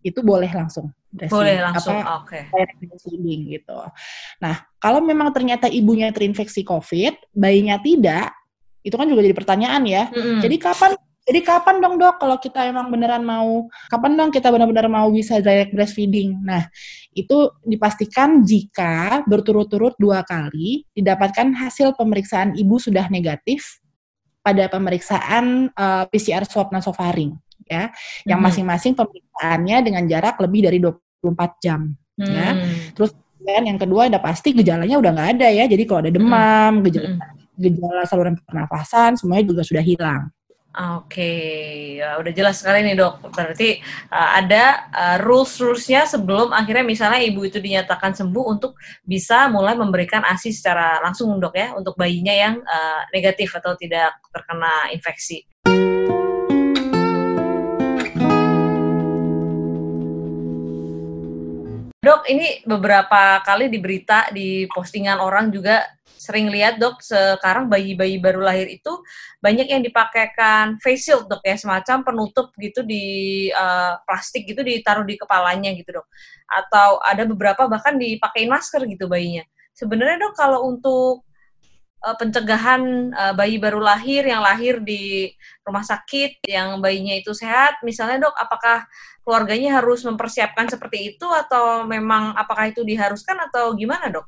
itu 0.00 0.20
boleh 0.24 0.48
langsung 0.48 0.88
boleh 1.10 1.58
langsung 1.60 1.98
oke 2.00 2.48
okay. 2.48 3.58
gitu 3.58 3.78
nah 4.40 4.64
kalau 4.80 5.02
memang 5.04 5.34
ternyata 5.34 5.66
ibunya 5.68 6.08
terinfeksi 6.14 6.64
COVID 6.64 7.34
bayinya 7.34 7.76
tidak 7.82 8.32
itu 8.80 8.96
kan 8.96 9.04
juga 9.10 9.20
jadi 9.26 9.36
pertanyaan 9.36 9.82
ya 9.84 10.08
mm 10.08 10.14
-hmm. 10.16 10.38
jadi 10.40 10.56
kapan 10.56 10.92
jadi 11.28 11.40
kapan 11.44 11.84
dong 11.84 12.00
dok 12.00 12.16
kalau 12.16 12.40
kita 12.40 12.64
emang 12.64 12.88
beneran 12.88 13.20
mau, 13.20 13.68
kapan 13.92 14.16
dong 14.16 14.30
kita 14.32 14.48
benar-benar 14.48 14.88
mau 14.88 15.12
bisa 15.12 15.38
direct 15.38 15.76
breastfeeding? 15.76 16.40
Nah, 16.40 16.64
itu 17.12 17.52
dipastikan 17.62 18.40
jika 18.40 19.20
berturut-turut 19.28 19.94
dua 20.00 20.24
kali 20.24 20.88
didapatkan 20.96 21.52
hasil 21.52 21.92
pemeriksaan 21.94 22.56
ibu 22.56 22.80
sudah 22.80 23.06
negatif 23.12 23.84
pada 24.40 24.72
pemeriksaan 24.72 25.68
uh, 25.76 26.02
eh, 26.02 26.04
PCR 26.08 26.48
swab 26.48 26.72
nasofaring 26.72 27.36
ya, 27.68 27.92
yang 28.24 28.40
hmm. 28.40 28.46
masing-masing 28.48 28.96
pemeriksaannya 28.96 29.76
dengan 29.84 30.02
jarak 30.08 30.40
lebih 30.40 30.72
dari 30.72 30.78
24 30.80 31.64
jam 31.64 31.80
ya. 32.16 32.24
hmm. 32.24 32.32
ya. 32.32 32.50
Terus 32.96 33.12
dan 33.40 33.64
yang 33.68 33.78
kedua 33.80 34.08
ada 34.08 34.20
pasti 34.20 34.56
gejalanya 34.56 34.96
udah 34.96 35.10
nggak 35.12 35.30
ada 35.36 35.48
ya. 35.52 35.64
Jadi 35.68 35.82
kalau 35.84 36.00
ada 36.00 36.12
demam, 36.12 36.80
gejala, 36.88 37.08
hmm. 37.12 37.20
gejala 37.60 38.02
saluran 38.08 38.34
pernafasan 38.40 39.20
semuanya 39.20 39.44
juga 39.52 39.62
sudah 39.62 39.84
hilang. 39.84 40.32
Oke, 40.70 41.34
ya, 41.98 42.14
udah 42.22 42.30
jelas 42.30 42.62
sekali 42.62 42.86
nih 42.86 42.94
dok. 42.94 43.34
Berarti 43.34 43.82
uh, 44.06 44.30
ada 44.38 44.86
uh, 44.94 45.16
rules-rulesnya 45.18 46.06
sebelum 46.06 46.54
akhirnya 46.54 46.86
misalnya 46.86 47.18
ibu 47.26 47.42
itu 47.42 47.58
dinyatakan 47.58 48.14
sembuh 48.14 48.44
untuk 48.46 48.78
bisa 49.02 49.50
mulai 49.50 49.74
memberikan 49.74 50.22
ASI 50.22 50.54
secara 50.54 51.02
langsung 51.02 51.34
dok 51.42 51.58
ya 51.58 51.74
untuk 51.74 51.98
bayinya 51.98 52.30
yang 52.30 52.54
uh, 52.62 53.02
negatif 53.10 53.50
atau 53.58 53.74
tidak 53.74 54.14
terkena 54.30 54.94
infeksi. 54.94 55.42
Dok, 62.00 62.32
ini 62.32 62.64
beberapa 62.64 63.44
kali 63.44 63.68
di 63.68 63.76
berita, 63.76 64.32
di 64.32 64.64
postingan 64.72 65.20
orang 65.20 65.52
juga 65.52 65.84
sering 66.08 66.48
lihat 66.48 66.80
dok, 66.80 67.04
sekarang 67.04 67.68
bayi-bayi 67.68 68.16
baru 68.16 68.40
lahir 68.40 68.72
itu 68.72 69.04
banyak 69.36 69.68
yang 69.68 69.84
dipakaikan 69.84 70.80
face 70.80 71.12
shield 71.12 71.28
dok 71.28 71.44
ya, 71.44 71.60
semacam 71.60 72.00
penutup 72.00 72.56
gitu 72.56 72.80
di 72.88 73.04
uh, 73.52 74.00
plastik 74.08 74.48
gitu 74.48 74.64
ditaruh 74.64 75.04
di 75.04 75.20
kepalanya 75.20 75.76
gitu 75.76 76.00
dok. 76.00 76.08
Atau 76.48 77.04
ada 77.04 77.28
beberapa 77.28 77.68
bahkan 77.68 78.00
dipakai 78.00 78.48
masker 78.48 78.88
gitu 78.88 79.04
bayinya. 79.04 79.44
Sebenarnya 79.76 80.24
dok 80.24 80.40
kalau 80.40 80.72
untuk 80.72 81.28
uh, 82.04 82.16
pencegahan 82.16 83.12
uh, 83.12 83.32
bayi 83.36 83.60
baru 83.60 83.80
lahir 83.80 84.24
yang 84.24 84.40
lahir 84.40 84.80
di 84.80 85.32
rumah 85.64 85.84
sakit 85.84 86.44
yang 86.48 86.80
bayinya 86.80 87.16
itu 87.16 87.36
sehat 87.36 87.80
misalnya 87.84 88.28
dok 88.28 88.36
apakah 88.36 88.88
keluarganya 89.24 89.78
harus 89.78 90.02
mempersiapkan 90.02 90.66
seperti 90.72 91.14
itu 91.14 91.26
atau 91.28 91.84
memang 91.84 92.34
apakah 92.34 92.72
itu 92.72 92.82
diharuskan 92.82 93.36
atau 93.50 93.76
gimana 93.76 94.08
dok? 94.08 94.26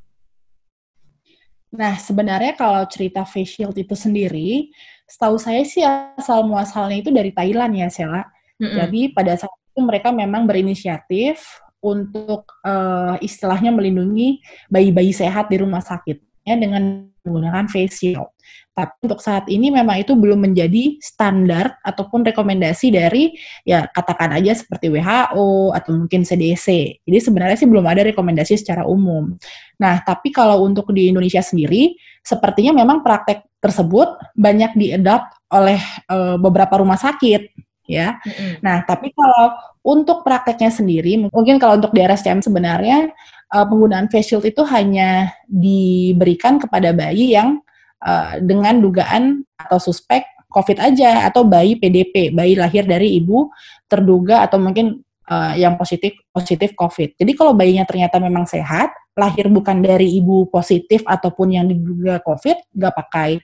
Nah 1.73 1.97
sebenarnya 1.97 2.53
kalau 2.53 2.85
cerita 2.85 3.25
face 3.25 3.57
shield 3.57 3.73
itu 3.73 3.97
sendiri 3.97 4.69
setahu 5.09 5.41
saya 5.41 5.65
sih 5.65 5.81
asal 5.83 6.45
muasalnya 6.45 7.01
itu 7.01 7.09
dari 7.09 7.33
Thailand 7.33 7.73
ya 7.73 7.89
Sela. 7.89 8.23
Mm-hmm. 8.61 8.75
Jadi 8.77 9.01
pada 9.11 9.33
saat 9.33 9.57
itu 9.73 9.81
mereka 9.81 10.13
memang 10.13 10.45
berinisiatif 10.45 11.41
untuk 11.83 12.47
uh, 12.63 13.19
istilahnya 13.19 13.73
melindungi 13.73 14.39
bayi-bayi 14.71 15.11
sehat 15.11 15.51
di 15.51 15.59
rumah 15.59 15.83
sakitnya 15.83 16.32
dengan 16.45 17.07
menggunakan 17.23 17.71
face 17.71 18.03
shield. 18.03 18.29
Tapi 18.73 19.05
untuk 19.05 19.21
saat 19.21 19.45
ini 19.53 19.69
memang 19.69 20.01
itu 20.01 20.17
belum 20.17 20.49
menjadi 20.49 20.97
standar 20.97 21.77
ataupun 21.85 22.25
rekomendasi 22.25 22.89
dari 22.89 23.29
ya 23.63 23.85
katakan 23.85 24.33
aja 24.33 24.57
seperti 24.57 24.89
WHO 24.89 25.77
atau 25.77 25.91
mungkin 25.93 26.25
CDC. 26.25 26.99
Jadi 27.05 27.19
sebenarnya 27.21 27.57
sih 27.61 27.69
belum 27.69 27.85
ada 27.85 28.01
rekomendasi 28.01 28.57
secara 28.57 28.83
umum. 28.89 29.37
Nah, 29.77 30.01
tapi 30.01 30.33
kalau 30.33 30.65
untuk 30.65 30.89
di 30.89 31.13
Indonesia 31.13 31.45
sendiri 31.45 31.93
sepertinya 32.25 32.73
memang 32.73 33.05
praktek 33.05 33.45
tersebut 33.61 34.19
banyak 34.33 34.73
diadopt 34.73 35.37
oleh 35.53 35.77
uh, 36.09 36.41
beberapa 36.41 36.81
rumah 36.81 36.97
sakit 36.97 37.53
ya. 37.85 38.17
Mm-hmm. 38.25 38.51
Nah, 38.65 38.81
tapi 38.89 39.13
kalau 39.13 39.53
untuk 39.83 40.23
prakteknya 40.23 40.71
sendiri, 40.71 41.29
mungkin 41.29 41.59
kalau 41.59 41.77
untuk 41.77 41.91
di 41.91 42.01
RSCM 42.01 42.39
sebenarnya 42.41 43.11
uh, 43.53 43.65
penggunaan 43.69 44.09
face 44.09 44.33
shield 44.33 44.43
itu 44.43 44.65
hanya 44.65 45.29
diberikan 45.45 46.57
kepada 46.57 46.89
bayi 46.91 47.37
yang 47.37 47.61
uh, 48.01 48.41
dengan 48.41 48.81
dugaan 48.81 49.45
atau 49.55 49.77
suspek 49.77 50.25
COVID 50.53 50.77
aja 50.77 51.29
atau 51.29 51.45
bayi 51.45 51.77
PDP, 51.77 52.29
bayi 52.29 52.53
lahir 52.53 52.85
dari 52.85 53.17
ibu 53.17 53.49
terduga 53.89 54.45
atau 54.45 54.61
mungkin 54.61 55.01
uh, 55.29 55.53
yang 55.57 55.77
positif 55.77 56.13
positif 56.29 56.77
COVID. 56.77 57.17
Jadi 57.17 57.31
kalau 57.33 57.57
bayinya 57.57 57.85
ternyata 57.89 58.21
memang 58.21 58.45
sehat, 58.45 58.93
lahir 59.17 59.49
bukan 59.49 59.81
dari 59.81 60.13
ibu 60.17 60.45
positif 60.49 61.01
ataupun 61.05 61.57
yang 61.57 61.65
diduga 61.65 62.21
COVID, 62.21 62.73
nggak 62.73 62.93
pakai 62.93 63.41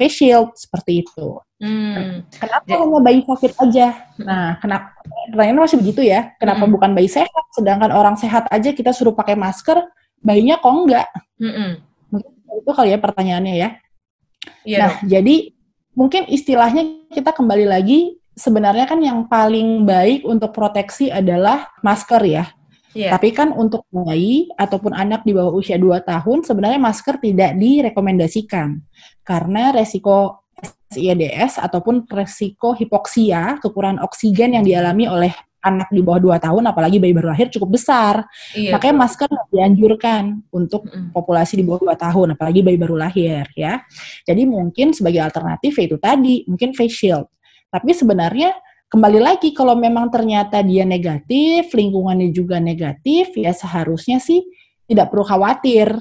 face 0.00 0.24
shield 0.24 0.56
seperti 0.56 1.04
itu. 1.04 1.36
Hmm. 1.60 2.24
Kenapa 2.32 2.64
Jadi, 2.64 2.80
hanya 2.80 2.98
bayi 3.04 3.20
COVID 3.28 3.52
aja? 3.60 3.86
Nah, 4.16 4.56
kenapa? 4.64 4.96
Pertanyaannya 5.28 5.60
masih 5.68 5.78
begitu 5.84 6.00
ya. 6.08 6.32
Kenapa 6.40 6.64
hmm. 6.64 6.72
bukan 6.72 6.90
bayi 6.96 7.12
sehat? 7.12 7.44
Sedangkan 7.52 7.92
orang 7.92 8.16
sehat 8.16 8.48
aja 8.48 8.72
kita 8.72 8.96
suruh 8.96 9.12
pakai 9.12 9.36
masker, 9.36 9.76
bayinya 10.24 10.56
kok 10.56 10.72
enggak? 10.72 11.06
Hmm. 11.36 11.84
Mungkin 12.08 12.32
itu 12.64 12.70
kali 12.72 12.96
ya 12.96 12.98
pertanyaannya 12.98 13.54
ya. 13.60 13.68
Yeah. 14.64 14.80
Nah, 14.80 14.92
jadi 15.04 15.52
mungkin 15.92 16.32
istilahnya 16.32 17.12
kita 17.12 17.36
kembali 17.36 17.68
lagi 17.68 18.16
sebenarnya 18.32 18.88
kan 18.88 19.04
yang 19.04 19.28
paling 19.28 19.84
baik 19.84 20.24
untuk 20.24 20.56
proteksi 20.56 21.12
adalah 21.12 21.68
masker 21.84 22.24
ya. 22.24 22.48
Yeah. 22.90 23.14
Tapi 23.14 23.30
kan 23.30 23.54
untuk 23.54 23.86
bayi 23.94 24.50
ataupun 24.58 24.90
anak 24.90 25.22
di 25.22 25.30
bawah 25.30 25.54
usia 25.54 25.78
2 25.78 26.02
tahun 26.02 26.42
sebenarnya 26.42 26.80
masker 26.82 27.22
tidak 27.22 27.54
direkomendasikan 27.54 28.82
karena 29.22 29.70
resiko 29.70 30.42
SIEDS 30.90 31.62
ataupun 31.62 32.02
resiko 32.10 32.74
hipoksia, 32.74 33.62
kekurangan 33.62 34.02
oksigen 34.02 34.58
yang 34.58 34.66
dialami 34.66 35.06
oleh 35.06 35.30
anak 35.62 35.86
di 35.92 36.02
bawah 36.02 36.34
2 36.34 36.44
tahun, 36.50 36.64
apalagi 36.72 36.98
bayi 36.98 37.14
baru 37.14 37.30
lahir 37.30 37.46
cukup 37.52 37.78
besar. 37.78 38.26
Iya, 38.56 38.74
Makanya 38.74 38.94
betul. 38.96 39.04
masker 39.06 39.30
dianjurkan 39.52 40.24
untuk 40.50 40.88
mm. 40.88 41.14
populasi 41.14 41.60
di 41.60 41.64
bawah 41.64 41.94
2 41.94 41.94
tahun, 41.94 42.26
apalagi 42.34 42.60
bayi 42.64 42.74
baru 42.80 42.96
lahir 42.98 43.44
ya. 43.54 43.84
Jadi 44.24 44.42
mungkin 44.48 44.90
sebagai 44.96 45.20
alternatif 45.22 45.76
itu 45.78 46.00
tadi, 46.00 46.42
mungkin 46.48 46.74
face 46.74 46.96
shield. 46.96 47.28
Tapi 47.70 47.94
sebenarnya 47.94 48.50
kembali 48.90 49.20
lagi 49.22 49.54
kalau 49.54 49.78
memang 49.78 50.10
ternyata 50.10 50.60
dia 50.66 50.82
negatif, 50.82 51.70
lingkungannya 51.70 52.34
juga 52.34 52.58
negatif, 52.58 53.32
ya 53.38 53.54
seharusnya 53.54 54.18
sih 54.18 54.42
tidak 54.90 55.14
perlu 55.14 55.22
khawatir. 55.22 55.94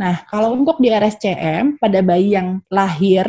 Nah, 0.00 0.24
kalau 0.32 0.56
untuk 0.56 0.80
di 0.80 0.88
RSCM 0.88 1.76
pada 1.76 2.00
bayi 2.00 2.32
yang 2.32 2.64
lahir 2.72 3.28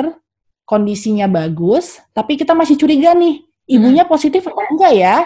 kondisinya 0.64 1.28
bagus, 1.28 2.00
tapi 2.16 2.40
kita 2.40 2.56
masih 2.56 2.80
curiga 2.80 3.12
nih, 3.12 3.44
ibunya 3.68 4.08
positif 4.08 4.48
atau 4.48 4.64
enggak 4.72 4.96
ya? 4.96 5.18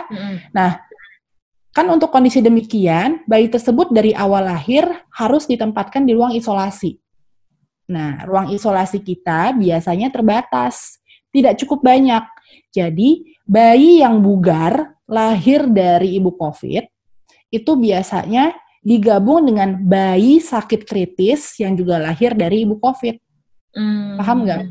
Nah, 0.50 0.82
kan 1.70 1.86
untuk 1.94 2.10
kondisi 2.10 2.42
demikian, 2.42 3.22
bayi 3.30 3.46
tersebut 3.54 3.94
dari 3.94 4.18
awal 4.18 4.50
lahir 4.50 4.90
harus 5.14 5.46
ditempatkan 5.46 6.10
di 6.10 6.18
ruang 6.18 6.34
isolasi. 6.34 6.98
Nah, 7.94 8.26
ruang 8.26 8.50
isolasi 8.50 9.06
kita 9.06 9.54
biasanya 9.54 10.10
terbatas, 10.10 10.98
tidak 11.30 11.62
cukup 11.62 11.86
banyak. 11.86 12.26
Jadi, 12.74 13.37
bayi 13.48 14.04
yang 14.04 14.20
bugar 14.20 15.00
lahir 15.08 15.66
dari 15.72 16.20
ibu 16.20 16.36
COVID 16.36 16.84
itu 17.48 17.72
biasanya 17.80 18.52
digabung 18.84 19.48
dengan 19.48 19.80
bayi 19.80 20.44
sakit 20.44 20.84
kritis 20.84 21.56
yang 21.64 21.80
juga 21.80 22.00
lahir 22.00 22.36
dari 22.36 22.68
ibu 22.68 22.76
COVID. 22.76 23.16
Hmm. 23.76 24.20
Paham 24.20 24.44
nggak? 24.44 24.62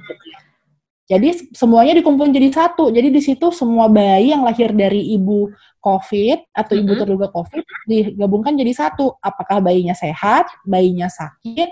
Jadi 1.07 1.55
semuanya 1.55 1.95
dikumpulin 1.97 2.35
jadi 2.35 2.51
satu. 2.51 2.91
Jadi 2.91 3.09
di 3.15 3.23
situ 3.23 3.49
semua 3.55 3.87
bayi 3.87 4.35
yang 4.35 4.43
lahir 4.43 4.75
dari 4.75 5.15
ibu 5.15 5.49
COVID 5.79 6.51
atau 6.51 6.75
ibu 6.75 6.83
mm 6.83 6.91
-hmm. 6.91 7.01
terduga 7.01 7.27
COVID 7.31 7.63
digabungkan 7.87 8.59
jadi 8.59 8.73
satu. 8.75 9.15
Apakah 9.23 9.63
bayinya 9.63 9.95
sehat, 9.95 10.51
bayinya 10.67 11.07
sakit, 11.07 11.71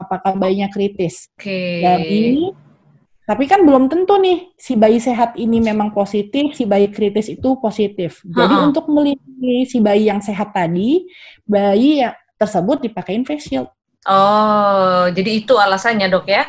apakah 0.00 0.32
bayinya 0.40 0.72
kritis. 0.72 1.28
Oke. 1.36 1.44
Okay. 1.44 1.84
Jadi 1.84 2.24
tapi 3.30 3.46
kan 3.46 3.62
belum 3.62 3.86
tentu 3.86 4.18
nih 4.18 4.50
si 4.58 4.74
bayi 4.74 4.98
sehat 4.98 5.38
ini 5.38 5.62
memang 5.62 5.94
positif, 5.94 6.50
si 6.58 6.66
bayi 6.66 6.90
kritis 6.90 7.30
itu 7.30 7.54
positif. 7.62 8.26
Jadi 8.26 8.54
uh 8.58 8.58
-huh. 8.58 8.68
untuk 8.74 8.90
melindungi 8.90 9.70
si 9.70 9.78
bayi 9.78 10.10
yang 10.10 10.18
sehat 10.18 10.50
tadi, 10.50 11.06
bayi 11.46 12.02
yang 12.02 12.10
tersebut 12.34 12.82
dipakai 12.82 13.22
face 13.22 13.46
shield. 13.46 13.70
Oh, 14.02 15.06
jadi 15.14 15.46
itu 15.46 15.54
alasannya 15.54 16.10
dok 16.10 16.26
ya? 16.26 16.42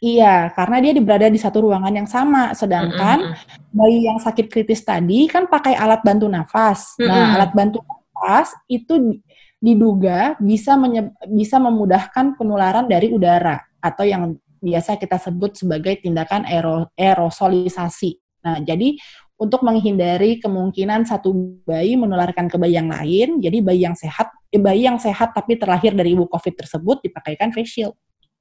Iya, 0.00 0.56
karena 0.56 0.80
dia 0.80 0.96
berada 1.04 1.28
di 1.28 1.36
satu 1.36 1.68
ruangan 1.68 1.92
yang 1.92 2.08
sama. 2.08 2.56
Sedangkan 2.56 3.28
mm 3.28 3.32
-hmm. 3.36 3.76
bayi 3.76 4.08
yang 4.08 4.16
sakit 4.24 4.48
kritis 4.48 4.80
tadi 4.80 5.28
kan 5.28 5.52
pakai 5.52 5.76
alat 5.76 6.00
bantu 6.00 6.32
nafas. 6.32 6.96
Mm 6.96 7.04
-hmm. 7.04 7.12
Nah, 7.12 7.26
alat 7.36 7.52
bantu 7.52 7.84
nafas 7.84 8.56
itu 8.72 9.20
diduga 9.60 10.32
bisa 10.40 10.80
bisa 11.28 11.60
memudahkan 11.60 12.40
penularan 12.40 12.88
dari 12.88 13.12
udara 13.12 13.60
atau 13.84 14.08
yang 14.08 14.32
biasa 14.58 14.98
kita 14.98 15.16
sebut 15.18 15.58
sebagai 15.58 15.98
tindakan 16.02 16.46
aerosolisasi. 16.98 18.18
Nah, 18.44 18.62
jadi 18.62 18.94
untuk 19.38 19.62
menghindari 19.62 20.42
kemungkinan 20.42 21.06
satu 21.06 21.30
bayi 21.62 21.94
menularkan 21.94 22.50
ke 22.50 22.58
bayi 22.58 22.74
yang 22.74 22.90
lain, 22.90 23.38
jadi 23.38 23.62
bayi 23.62 23.86
yang 23.86 23.94
sehat, 23.94 24.34
eh, 24.50 24.58
bayi 24.58 24.90
yang 24.90 24.98
sehat 24.98 25.30
tapi 25.30 25.54
terlahir 25.54 25.94
dari 25.94 26.18
ibu 26.18 26.26
COVID 26.26 26.54
tersebut 26.58 27.06
dipakaikan 27.06 27.54
face 27.54 27.70
shield. 27.70 27.94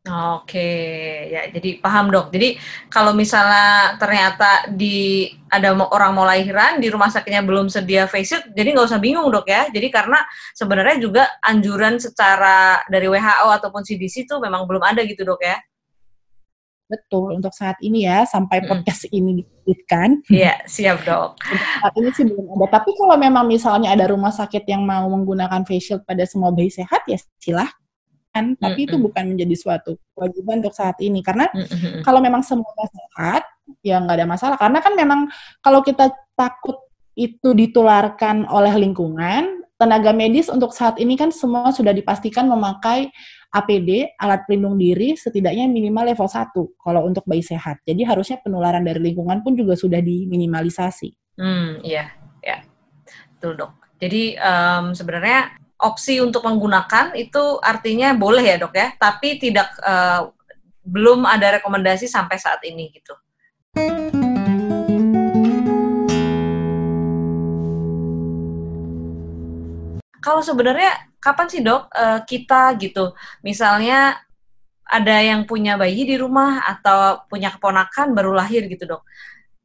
Oke, 0.07 0.69
ya 1.27 1.51
jadi 1.51 1.83
paham 1.83 2.07
dok. 2.07 2.31
Jadi 2.31 2.55
kalau 2.87 3.11
misalnya 3.11 3.99
ternyata 3.99 4.71
di 4.71 5.27
ada 5.51 5.75
orang 5.75 6.11
mau 6.15 6.23
lahiran 6.23 6.79
di 6.79 6.87
rumah 6.87 7.11
sakitnya 7.11 7.43
belum 7.43 7.67
sedia 7.67 8.07
face 8.07 8.31
shield, 8.31 8.45
jadi 8.55 8.71
nggak 8.71 8.87
usah 8.87 9.03
bingung 9.03 9.27
dok 9.27 9.45
ya. 9.51 9.67
Jadi 9.67 9.87
karena 9.91 10.23
sebenarnya 10.55 10.97
juga 11.03 11.23
anjuran 11.43 11.99
secara 11.99 12.79
dari 12.87 13.11
WHO 13.11 13.47
ataupun 13.59 13.83
CDC 13.83 14.25
itu 14.25 14.35
memang 14.39 14.63
belum 14.63 14.81
ada 14.81 15.03
gitu 15.03 15.27
dok 15.27 15.43
ya. 15.43 15.59
Betul, 16.87 17.35
untuk 17.35 17.51
saat 17.51 17.75
ini 17.83 18.07
ya, 18.07 18.23
sampai 18.23 18.63
podcast 18.63 19.11
hmm. 19.11 19.17
ini 19.19 19.31
dipublikkan. 19.43 20.23
Iya, 20.31 20.63
siap 20.63 21.03
dok. 21.03 21.35
Saat 21.83 21.93
ini 21.99 22.09
sih 22.15 22.23
belum 22.23 22.55
ada. 22.55 22.79
Tapi 22.79 22.95
kalau 22.95 23.19
memang 23.19 23.43
misalnya 23.43 23.91
ada 23.91 24.07
rumah 24.07 24.31
sakit 24.31 24.63
yang 24.63 24.87
mau 24.87 25.03
menggunakan 25.11 25.67
face 25.67 25.91
shield 25.91 26.07
pada 26.07 26.23
semua 26.23 26.55
bayi 26.55 26.71
sehat, 26.71 27.03
ya 27.03 27.19
silahkan. 27.43 28.55
Hmm. 28.55 28.55
Tapi 28.55 28.87
itu 28.87 28.95
bukan 28.95 29.35
menjadi 29.35 29.55
suatu 29.59 29.99
kewajiban 30.15 30.63
untuk 30.63 30.71
saat 30.79 30.95
ini. 31.03 31.19
Karena 31.19 31.51
hmm. 31.51 32.07
kalau 32.07 32.23
memang 32.23 32.39
semuanya 32.39 32.87
sehat, 32.87 33.43
ya 33.83 33.99
nggak 33.99 34.23
ada 34.23 34.27
masalah. 34.27 34.55
Karena 34.55 34.79
kan 34.79 34.95
memang 34.95 35.27
kalau 35.59 35.83
kita 35.83 36.07
takut 36.39 36.87
itu 37.19 37.51
ditularkan 37.51 38.47
oleh 38.47 38.71
lingkungan, 38.79 39.67
tenaga 39.75 40.15
medis 40.15 40.47
untuk 40.47 40.73
saat 40.73 40.97
ini 40.97 41.19
kan 41.19 41.29
semua 41.29 41.69
sudah 41.69 41.91
dipastikan 41.91 42.49
memakai 42.49 43.13
APD, 43.47 44.19
alat 44.19 44.43
pelindung 44.43 44.75
diri, 44.75 45.15
setidaknya 45.15 45.71
minimal 45.71 46.11
level 46.11 46.27
1 46.27 46.51
kalau 46.83 47.01
untuk 47.07 47.23
bayi 47.23 47.41
sehat. 47.41 47.79
Jadi 47.87 48.03
harusnya 48.03 48.37
penularan 48.43 48.83
dari 48.83 48.99
lingkungan 48.99 49.39
pun 49.39 49.55
juga 49.55 49.79
sudah 49.79 50.03
diminimalisasi. 50.03 51.39
Hmm, 51.39 51.79
iya, 51.81 52.11
ya. 52.43 52.61
Betul, 53.37 53.55
Dok. 53.55 53.71
Jadi 53.97 54.35
um, 54.37 54.91
sebenarnya 54.91 55.55
opsi 55.79 56.19
untuk 56.19 56.43
menggunakan 56.43 57.15
itu 57.15 57.61
artinya 57.63 58.13
boleh 58.13 58.43
ya, 58.43 58.57
Dok 58.59 58.73
ya, 58.75 58.87
tapi 58.99 59.39
tidak 59.39 59.71
uh, 59.81 60.27
belum 60.83 61.23
ada 61.23 61.59
rekomendasi 61.59 62.07
sampai 62.07 62.37
saat 62.39 62.59
ini 62.67 62.91
gitu. 62.91 63.15
Kalau 70.23 70.41
sebenarnya 70.41 71.17
kapan 71.17 71.47
sih 71.49 71.61
dok 71.61 71.89
uh, 71.91 72.21
kita 72.23 72.75
gitu? 72.81 73.13
Misalnya 73.45 74.17
ada 74.87 75.19
yang 75.19 75.43
punya 75.43 75.75
bayi 75.75 76.07
di 76.07 76.15
rumah 76.15 76.63
atau 76.63 77.27
punya 77.27 77.51
keponakan 77.51 78.15
baru 78.15 78.31
lahir 78.31 78.65
gitu 78.71 78.87
dok. 78.87 79.03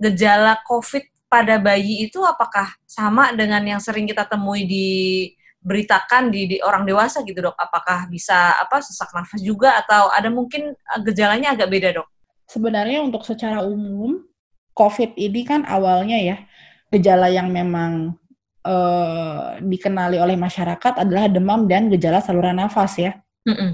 Gejala 0.03 0.59
COVID 0.67 1.31
pada 1.31 1.57
bayi 1.63 2.11
itu 2.11 2.21
apakah 2.27 2.75
sama 2.85 3.31
dengan 3.33 3.63
yang 3.65 3.81
sering 3.81 4.05
kita 4.05 4.27
temui 4.27 4.67
di 4.67 4.89
beritakan 5.63 6.35
di, 6.35 6.51
di 6.51 6.57
orang 6.59 6.83
dewasa 6.83 7.23
gitu 7.23 7.39
dok? 7.39 7.55
Apakah 7.55 8.11
bisa 8.11 8.59
apa 8.59 8.83
sesak 8.83 9.15
nafas 9.15 9.41
juga 9.41 9.79
atau 9.79 10.11
ada 10.11 10.27
mungkin 10.29 10.75
eh, 10.75 11.01
gejalanya 11.07 11.55
agak 11.55 11.71
beda 11.71 11.89
dok? 12.03 12.09
Sebenarnya 12.51 13.01
untuk 13.01 13.23
secara 13.23 13.63
umum 13.63 14.27
COVID 14.75 15.15
ini 15.17 15.47
kan 15.47 15.63
awalnya 15.65 16.19
ya 16.19 16.37
gejala 16.93 17.33
yang 17.33 17.49
memang 17.49 18.19
uh, 18.67 19.59
dikenali 19.63 20.19
oleh 20.19 20.39
masyarakat 20.39 21.03
adalah 21.03 21.27
demam 21.29 21.67
dan 21.67 21.91
gejala 21.91 22.23
saluran 22.23 22.59
nafas 22.59 22.99
ya. 22.99 23.13
Mm 23.47 23.55
-mm. 23.55 23.71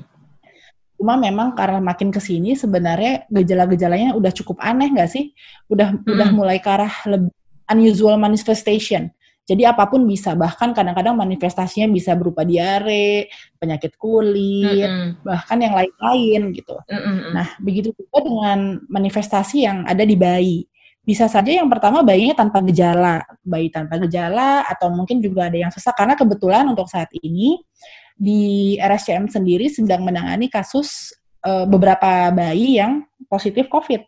Cuma 0.99 1.15
memang 1.15 1.55
karena 1.55 1.79
makin 1.79 2.11
ke 2.11 2.19
sini 2.19 2.59
sebenarnya 2.59 3.31
gejala-gejalanya 3.31 4.19
udah 4.19 4.33
cukup 4.35 4.59
aneh 4.59 4.91
nggak 4.91 5.11
sih? 5.11 5.31
Udah 5.71 5.95
mm. 5.95 6.09
udah 6.09 6.29
mulai 6.35 6.59
ke 6.59 6.69
arah 6.69 6.95
lebih 7.07 7.31
unusual 7.71 8.17
manifestation. 8.19 9.13
Jadi 9.49 9.65
apa 9.65 9.89
pun 9.89 10.05
bisa, 10.05 10.37
bahkan 10.37 10.77
kadang-kadang 10.77 11.17
manifestasinya 11.17 11.89
bisa 11.89 12.13
berupa 12.13 12.45
diare, 12.45 13.33
penyakit 13.57 13.97
kulit, 13.97 14.85
mm 14.85 14.93
-mm. 14.93 15.25
bahkan 15.25 15.57
yang 15.57 15.73
lain-lain 15.73 16.53
gitu. 16.53 16.77
Mm 16.85 17.01
-mm. 17.01 17.19
Nah, 17.33 17.49
begitu 17.57 17.97
juga 17.97 18.29
dengan 18.29 18.77
manifestasi 18.93 19.65
yang 19.65 19.89
ada 19.89 20.05
di 20.05 20.21
bayi 20.21 20.69
bisa 21.09 21.25
saja 21.25 21.49
yang 21.49 21.73
pertama 21.73 22.05
bayinya 22.05 22.37
tanpa 22.37 22.61
gejala, 22.69 23.25
bayi 23.41 23.73
tanpa 23.73 23.97
gejala 24.05 24.69
atau 24.69 24.93
mungkin 24.93 25.25
juga 25.25 25.49
ada 25.49 25.57
yang 25.57 25.73
sesak 25.73 25.97
karena 25.97 26.13
kebetulan 26.13 26.69
untuk 26.69 26.85
saat 26.85 27.09
ini 27.25 27.65
di 28.13 28.77
RSCM 28.77 29.33
sendiri 29.33 29.73
sedang 29.73 30.05
menangani 30.05 30.53
kasus 30.53 31.17
uh, 31.49 31.65
beberapa 31.65 32.29
bayi 32.29 32.77
yang 32.77 33.09
positif 33.25 33.73
COVID. 33.73 34.05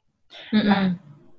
Mm 0.52 0.60
-hmm. 0.60 0.68
Nah, 0.68 0.84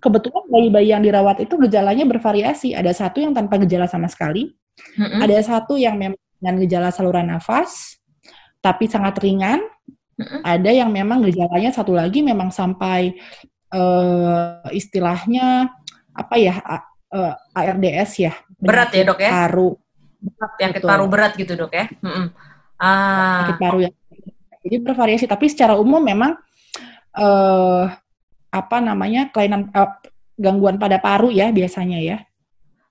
kebetulan 0.02 0.50
bayi-bayi 0.50 0.97
yang 0.97 1.06
dirawat 1.06 1.45
itu 1.45 1.54
gejalanya 1.62 2.10
bervariasi. 2.10 2.74
Ada 2.74 2.97
satu 2.97 3.21
yang 3.21 3.38
tanpa 3.38 3.62
gejala 3.62 3.86
sama 3.86 4.10
sekali, 4.10 4.50
mm 4.97 4.97
-hmm. 4.97 5.19
ada 5.21 5.38
satu 5.45 5.78
yang 5.78 5.93
memang 5.93 6.17
dengan 6.41 6.58
gejala 6.58 6.89
saluran 6.89 7.30
nafas 7.30 8.02
tapi 8.62 8.86
sangat 8.86 9.17
ringan, 9.21 9.58
ada 10.45 10.69
yang 10.69 10.93
memang 10.93 11.26
gejalanya 11.26 11.74
satu 11.74 11.97
lagi 11.97 12.21
memang 12.21 12.54
sampai 12.54 13.17
uh, 13.71 14.67
istilahnya 14.71 15.71
apa 16.12 16.36
ya 16.36 16.60
uh, 16.60 16.84
eh, 17.15 17.36
ARDS 17.55 18.12
ya. 18.19 18.34
Berat 18.62 18.91
ya 18.93 19.03
dok 19.07 19.19
ya? 19.19 19.31
paru. 19.31 19.79
Berat 20.21 20.51
penyakit 20.60 20.81
paru 20.86 21.05
berat 21.10 21.34
gitu 21.39 21.53
dok 21.57 21.71
ya? 21.73 21.86
Mm 22.03 22.12
-mm. 22.12 22.25
ah. 22.77 23.47
Penyakit 23.47 23.57
paru 23.60 23.79
ya 23.88 23.91
jadi 24.62 24.77
bervariasi 24.81 25.25
tapi 25.25 25.49
secara 25.49 25.73
umum 25.73 26.01
memang 26.01 26.38
uh, 27.17 27.86
apa 28.53 28.77
namanya 28.77 29.34
kelainan 29.34 29.73
uh, 29.73 29.89
gangguan 30.38 30.77
pada 30.77 31.01
paru 31.01 31.34
ya 31.34 31.49
biasanya 31.49 31.99
ya. 32.01 32.17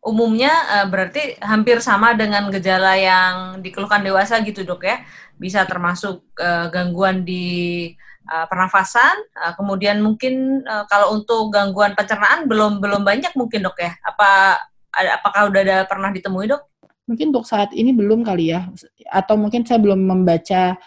Umumnya 0.00 0.50
uh, 0.50 0.86
berarti 0.88 1.36
hampir 1.44 1.78
sama 1.84 2.16
dengan 2.16 2.48
gejala 2.48 2.96
yang 2.96 3.60
dikeluhkan 3.60 4.02
dewasa 4.02 4.40
gitu 4.42 4.66
dok 4.66 4.82
ya? 4.82 5.04
Bisa 5.38 5.62
termasuk 5.68 6.26
uh, 6.40 6.66
gangguan 6.72 7.22
di 7.22 7.94
uh, 8.30 8.46
pernafasan, 8.46 9.18
uh, 9.34 9.52
kemudian 9.58 9.98
mungkin 9.98 10.62
uh, 10.64 10.86
kalau 10.86 11.18
untuk 11.18 11.50
gangguan 11.50 11.98
pencernaan 11.98 12.46
belum 12.46 12.78
belum 12.78 13.02
banyak 13.02 13.34
mungkin 13.34 13.66
dok 13.66 13.76
ya. 13.82 13.92
Apa 14.06 14.62
ada, 14.94 15.18
apakah 15.18 15.50
udah 15.50 15.60
ada 15.60 15.78
pernah 15.90 16.14
ditemui 16.14 16.46
dok? 16.46 16.62
Mungkin 17.10 17.34
untuk 17.34 17.44
saat 17.44 17.74
ini 17.74 17.90
belum 17.90 18.22
kali 18.22 18.54
ya, 18.54 18.70
atau 19.10 19.34
mungkin 19.34 19.66
saya 19.66 19.82
belum 19.82 19.98
membaca 19.98 20.78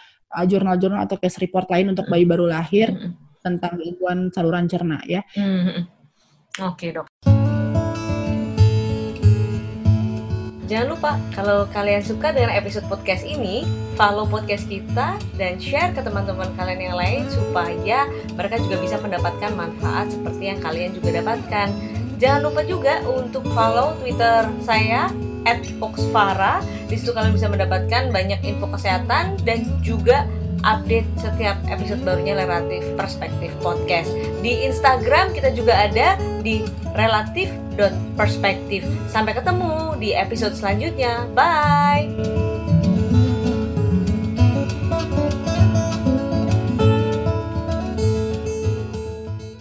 jurnal-jurnal 0.48 1.04
uh, 1.04 1.06
atau 1.06 1.20
case 1.20 1.38
report 1.38 1.68
lain 1.68 1.92
untuk 1.92 2.08
bayi 2.08 2.24
baru 2.26 2.48
lahir 2.48 2.90
mm 2.90 2.98
-hmm. 2.98 3.12
tentang 3.44 3.76
gangguan 3.76 4.18
saluran 4.32 4.66
cerna 4.66 4.98
ya. 5.04 5.20
Mm 5.36 5.44
-hmm. 5.44 5.82
Oke 6.64 6.90
okay, 6.90 6.90
dok. 6.96 7.06
Jangan 10.64 10.96
lupa, 10.96 11.20
kalau 11.36 11.68
kalian 11.76 12.00
suka 12.00 12.32
dengan 12.32 12.48
episode 12.56 12.88
podcast 12.88 13.20
ini, 13.20 13.68
follow 14.00 14.24
podcast 14.24 14.64
kita 14.64 15.20
dan 15.36 15.60
share 15.60 15.92
ke 15.92 16.00
teman-teman 16.00 16.48
kalian 16.56 16.80
yang 16.88 16.96
lain 16.96 17.22
supaya 17.28 18.08
mereka 18.32 18.56
juga 18.64 18.80
bisa 18.80 18.96
mendapatkan 18.96 19.52
manfaat 19.52 20.08
seperti 20.08 20.48
yang 20.48 20.58
kalian 20.64 20.96
juga 20.96 21.20
dapatkan. 21.20 21.68
Jangan 22.16 22.40
lupa 22.48 22.64
juga 22.64 23.04
untuk 23.04 23.44
follow 23.52 23.92
Twitter 24.00 24.48
saya 24.64 25.12
Oxfara. 25.84 26.64
Di 26.88 26.96
situ 26.96 27.12
kalian 27.12 27.36
bisa 27.36 27.52
mendapatkan 27.52 28.08
banyak 28.08 28.40
info 28.40 28.64
kesehatan 28.72 29.36
dan 29.44 29.68
juga 29.84 30.24
update 30.64 31.06
setiap 31.20 31.60
episode 31.68 32.00
barunya 32.02 32.34
Relatif 32.34 32.82
Perspektif 32.96 33.52
Podcast. 33.60 34.10
Di 34.40 34.64
Instagram 34.64 35.36
kita 35.36 35.52
juga 35.52 35.76
ada 35.76 36.16
di 36.40 36.64
relatif 36.96 37.52
perspektif. 38.14 38.86
Sampai 39.10 39.36
ketemu 39.36 39.98
di 40.00 40.16
episode 40.16 40.56
selanjutnya. 40.56 41.28
Bye. 41.36 42.43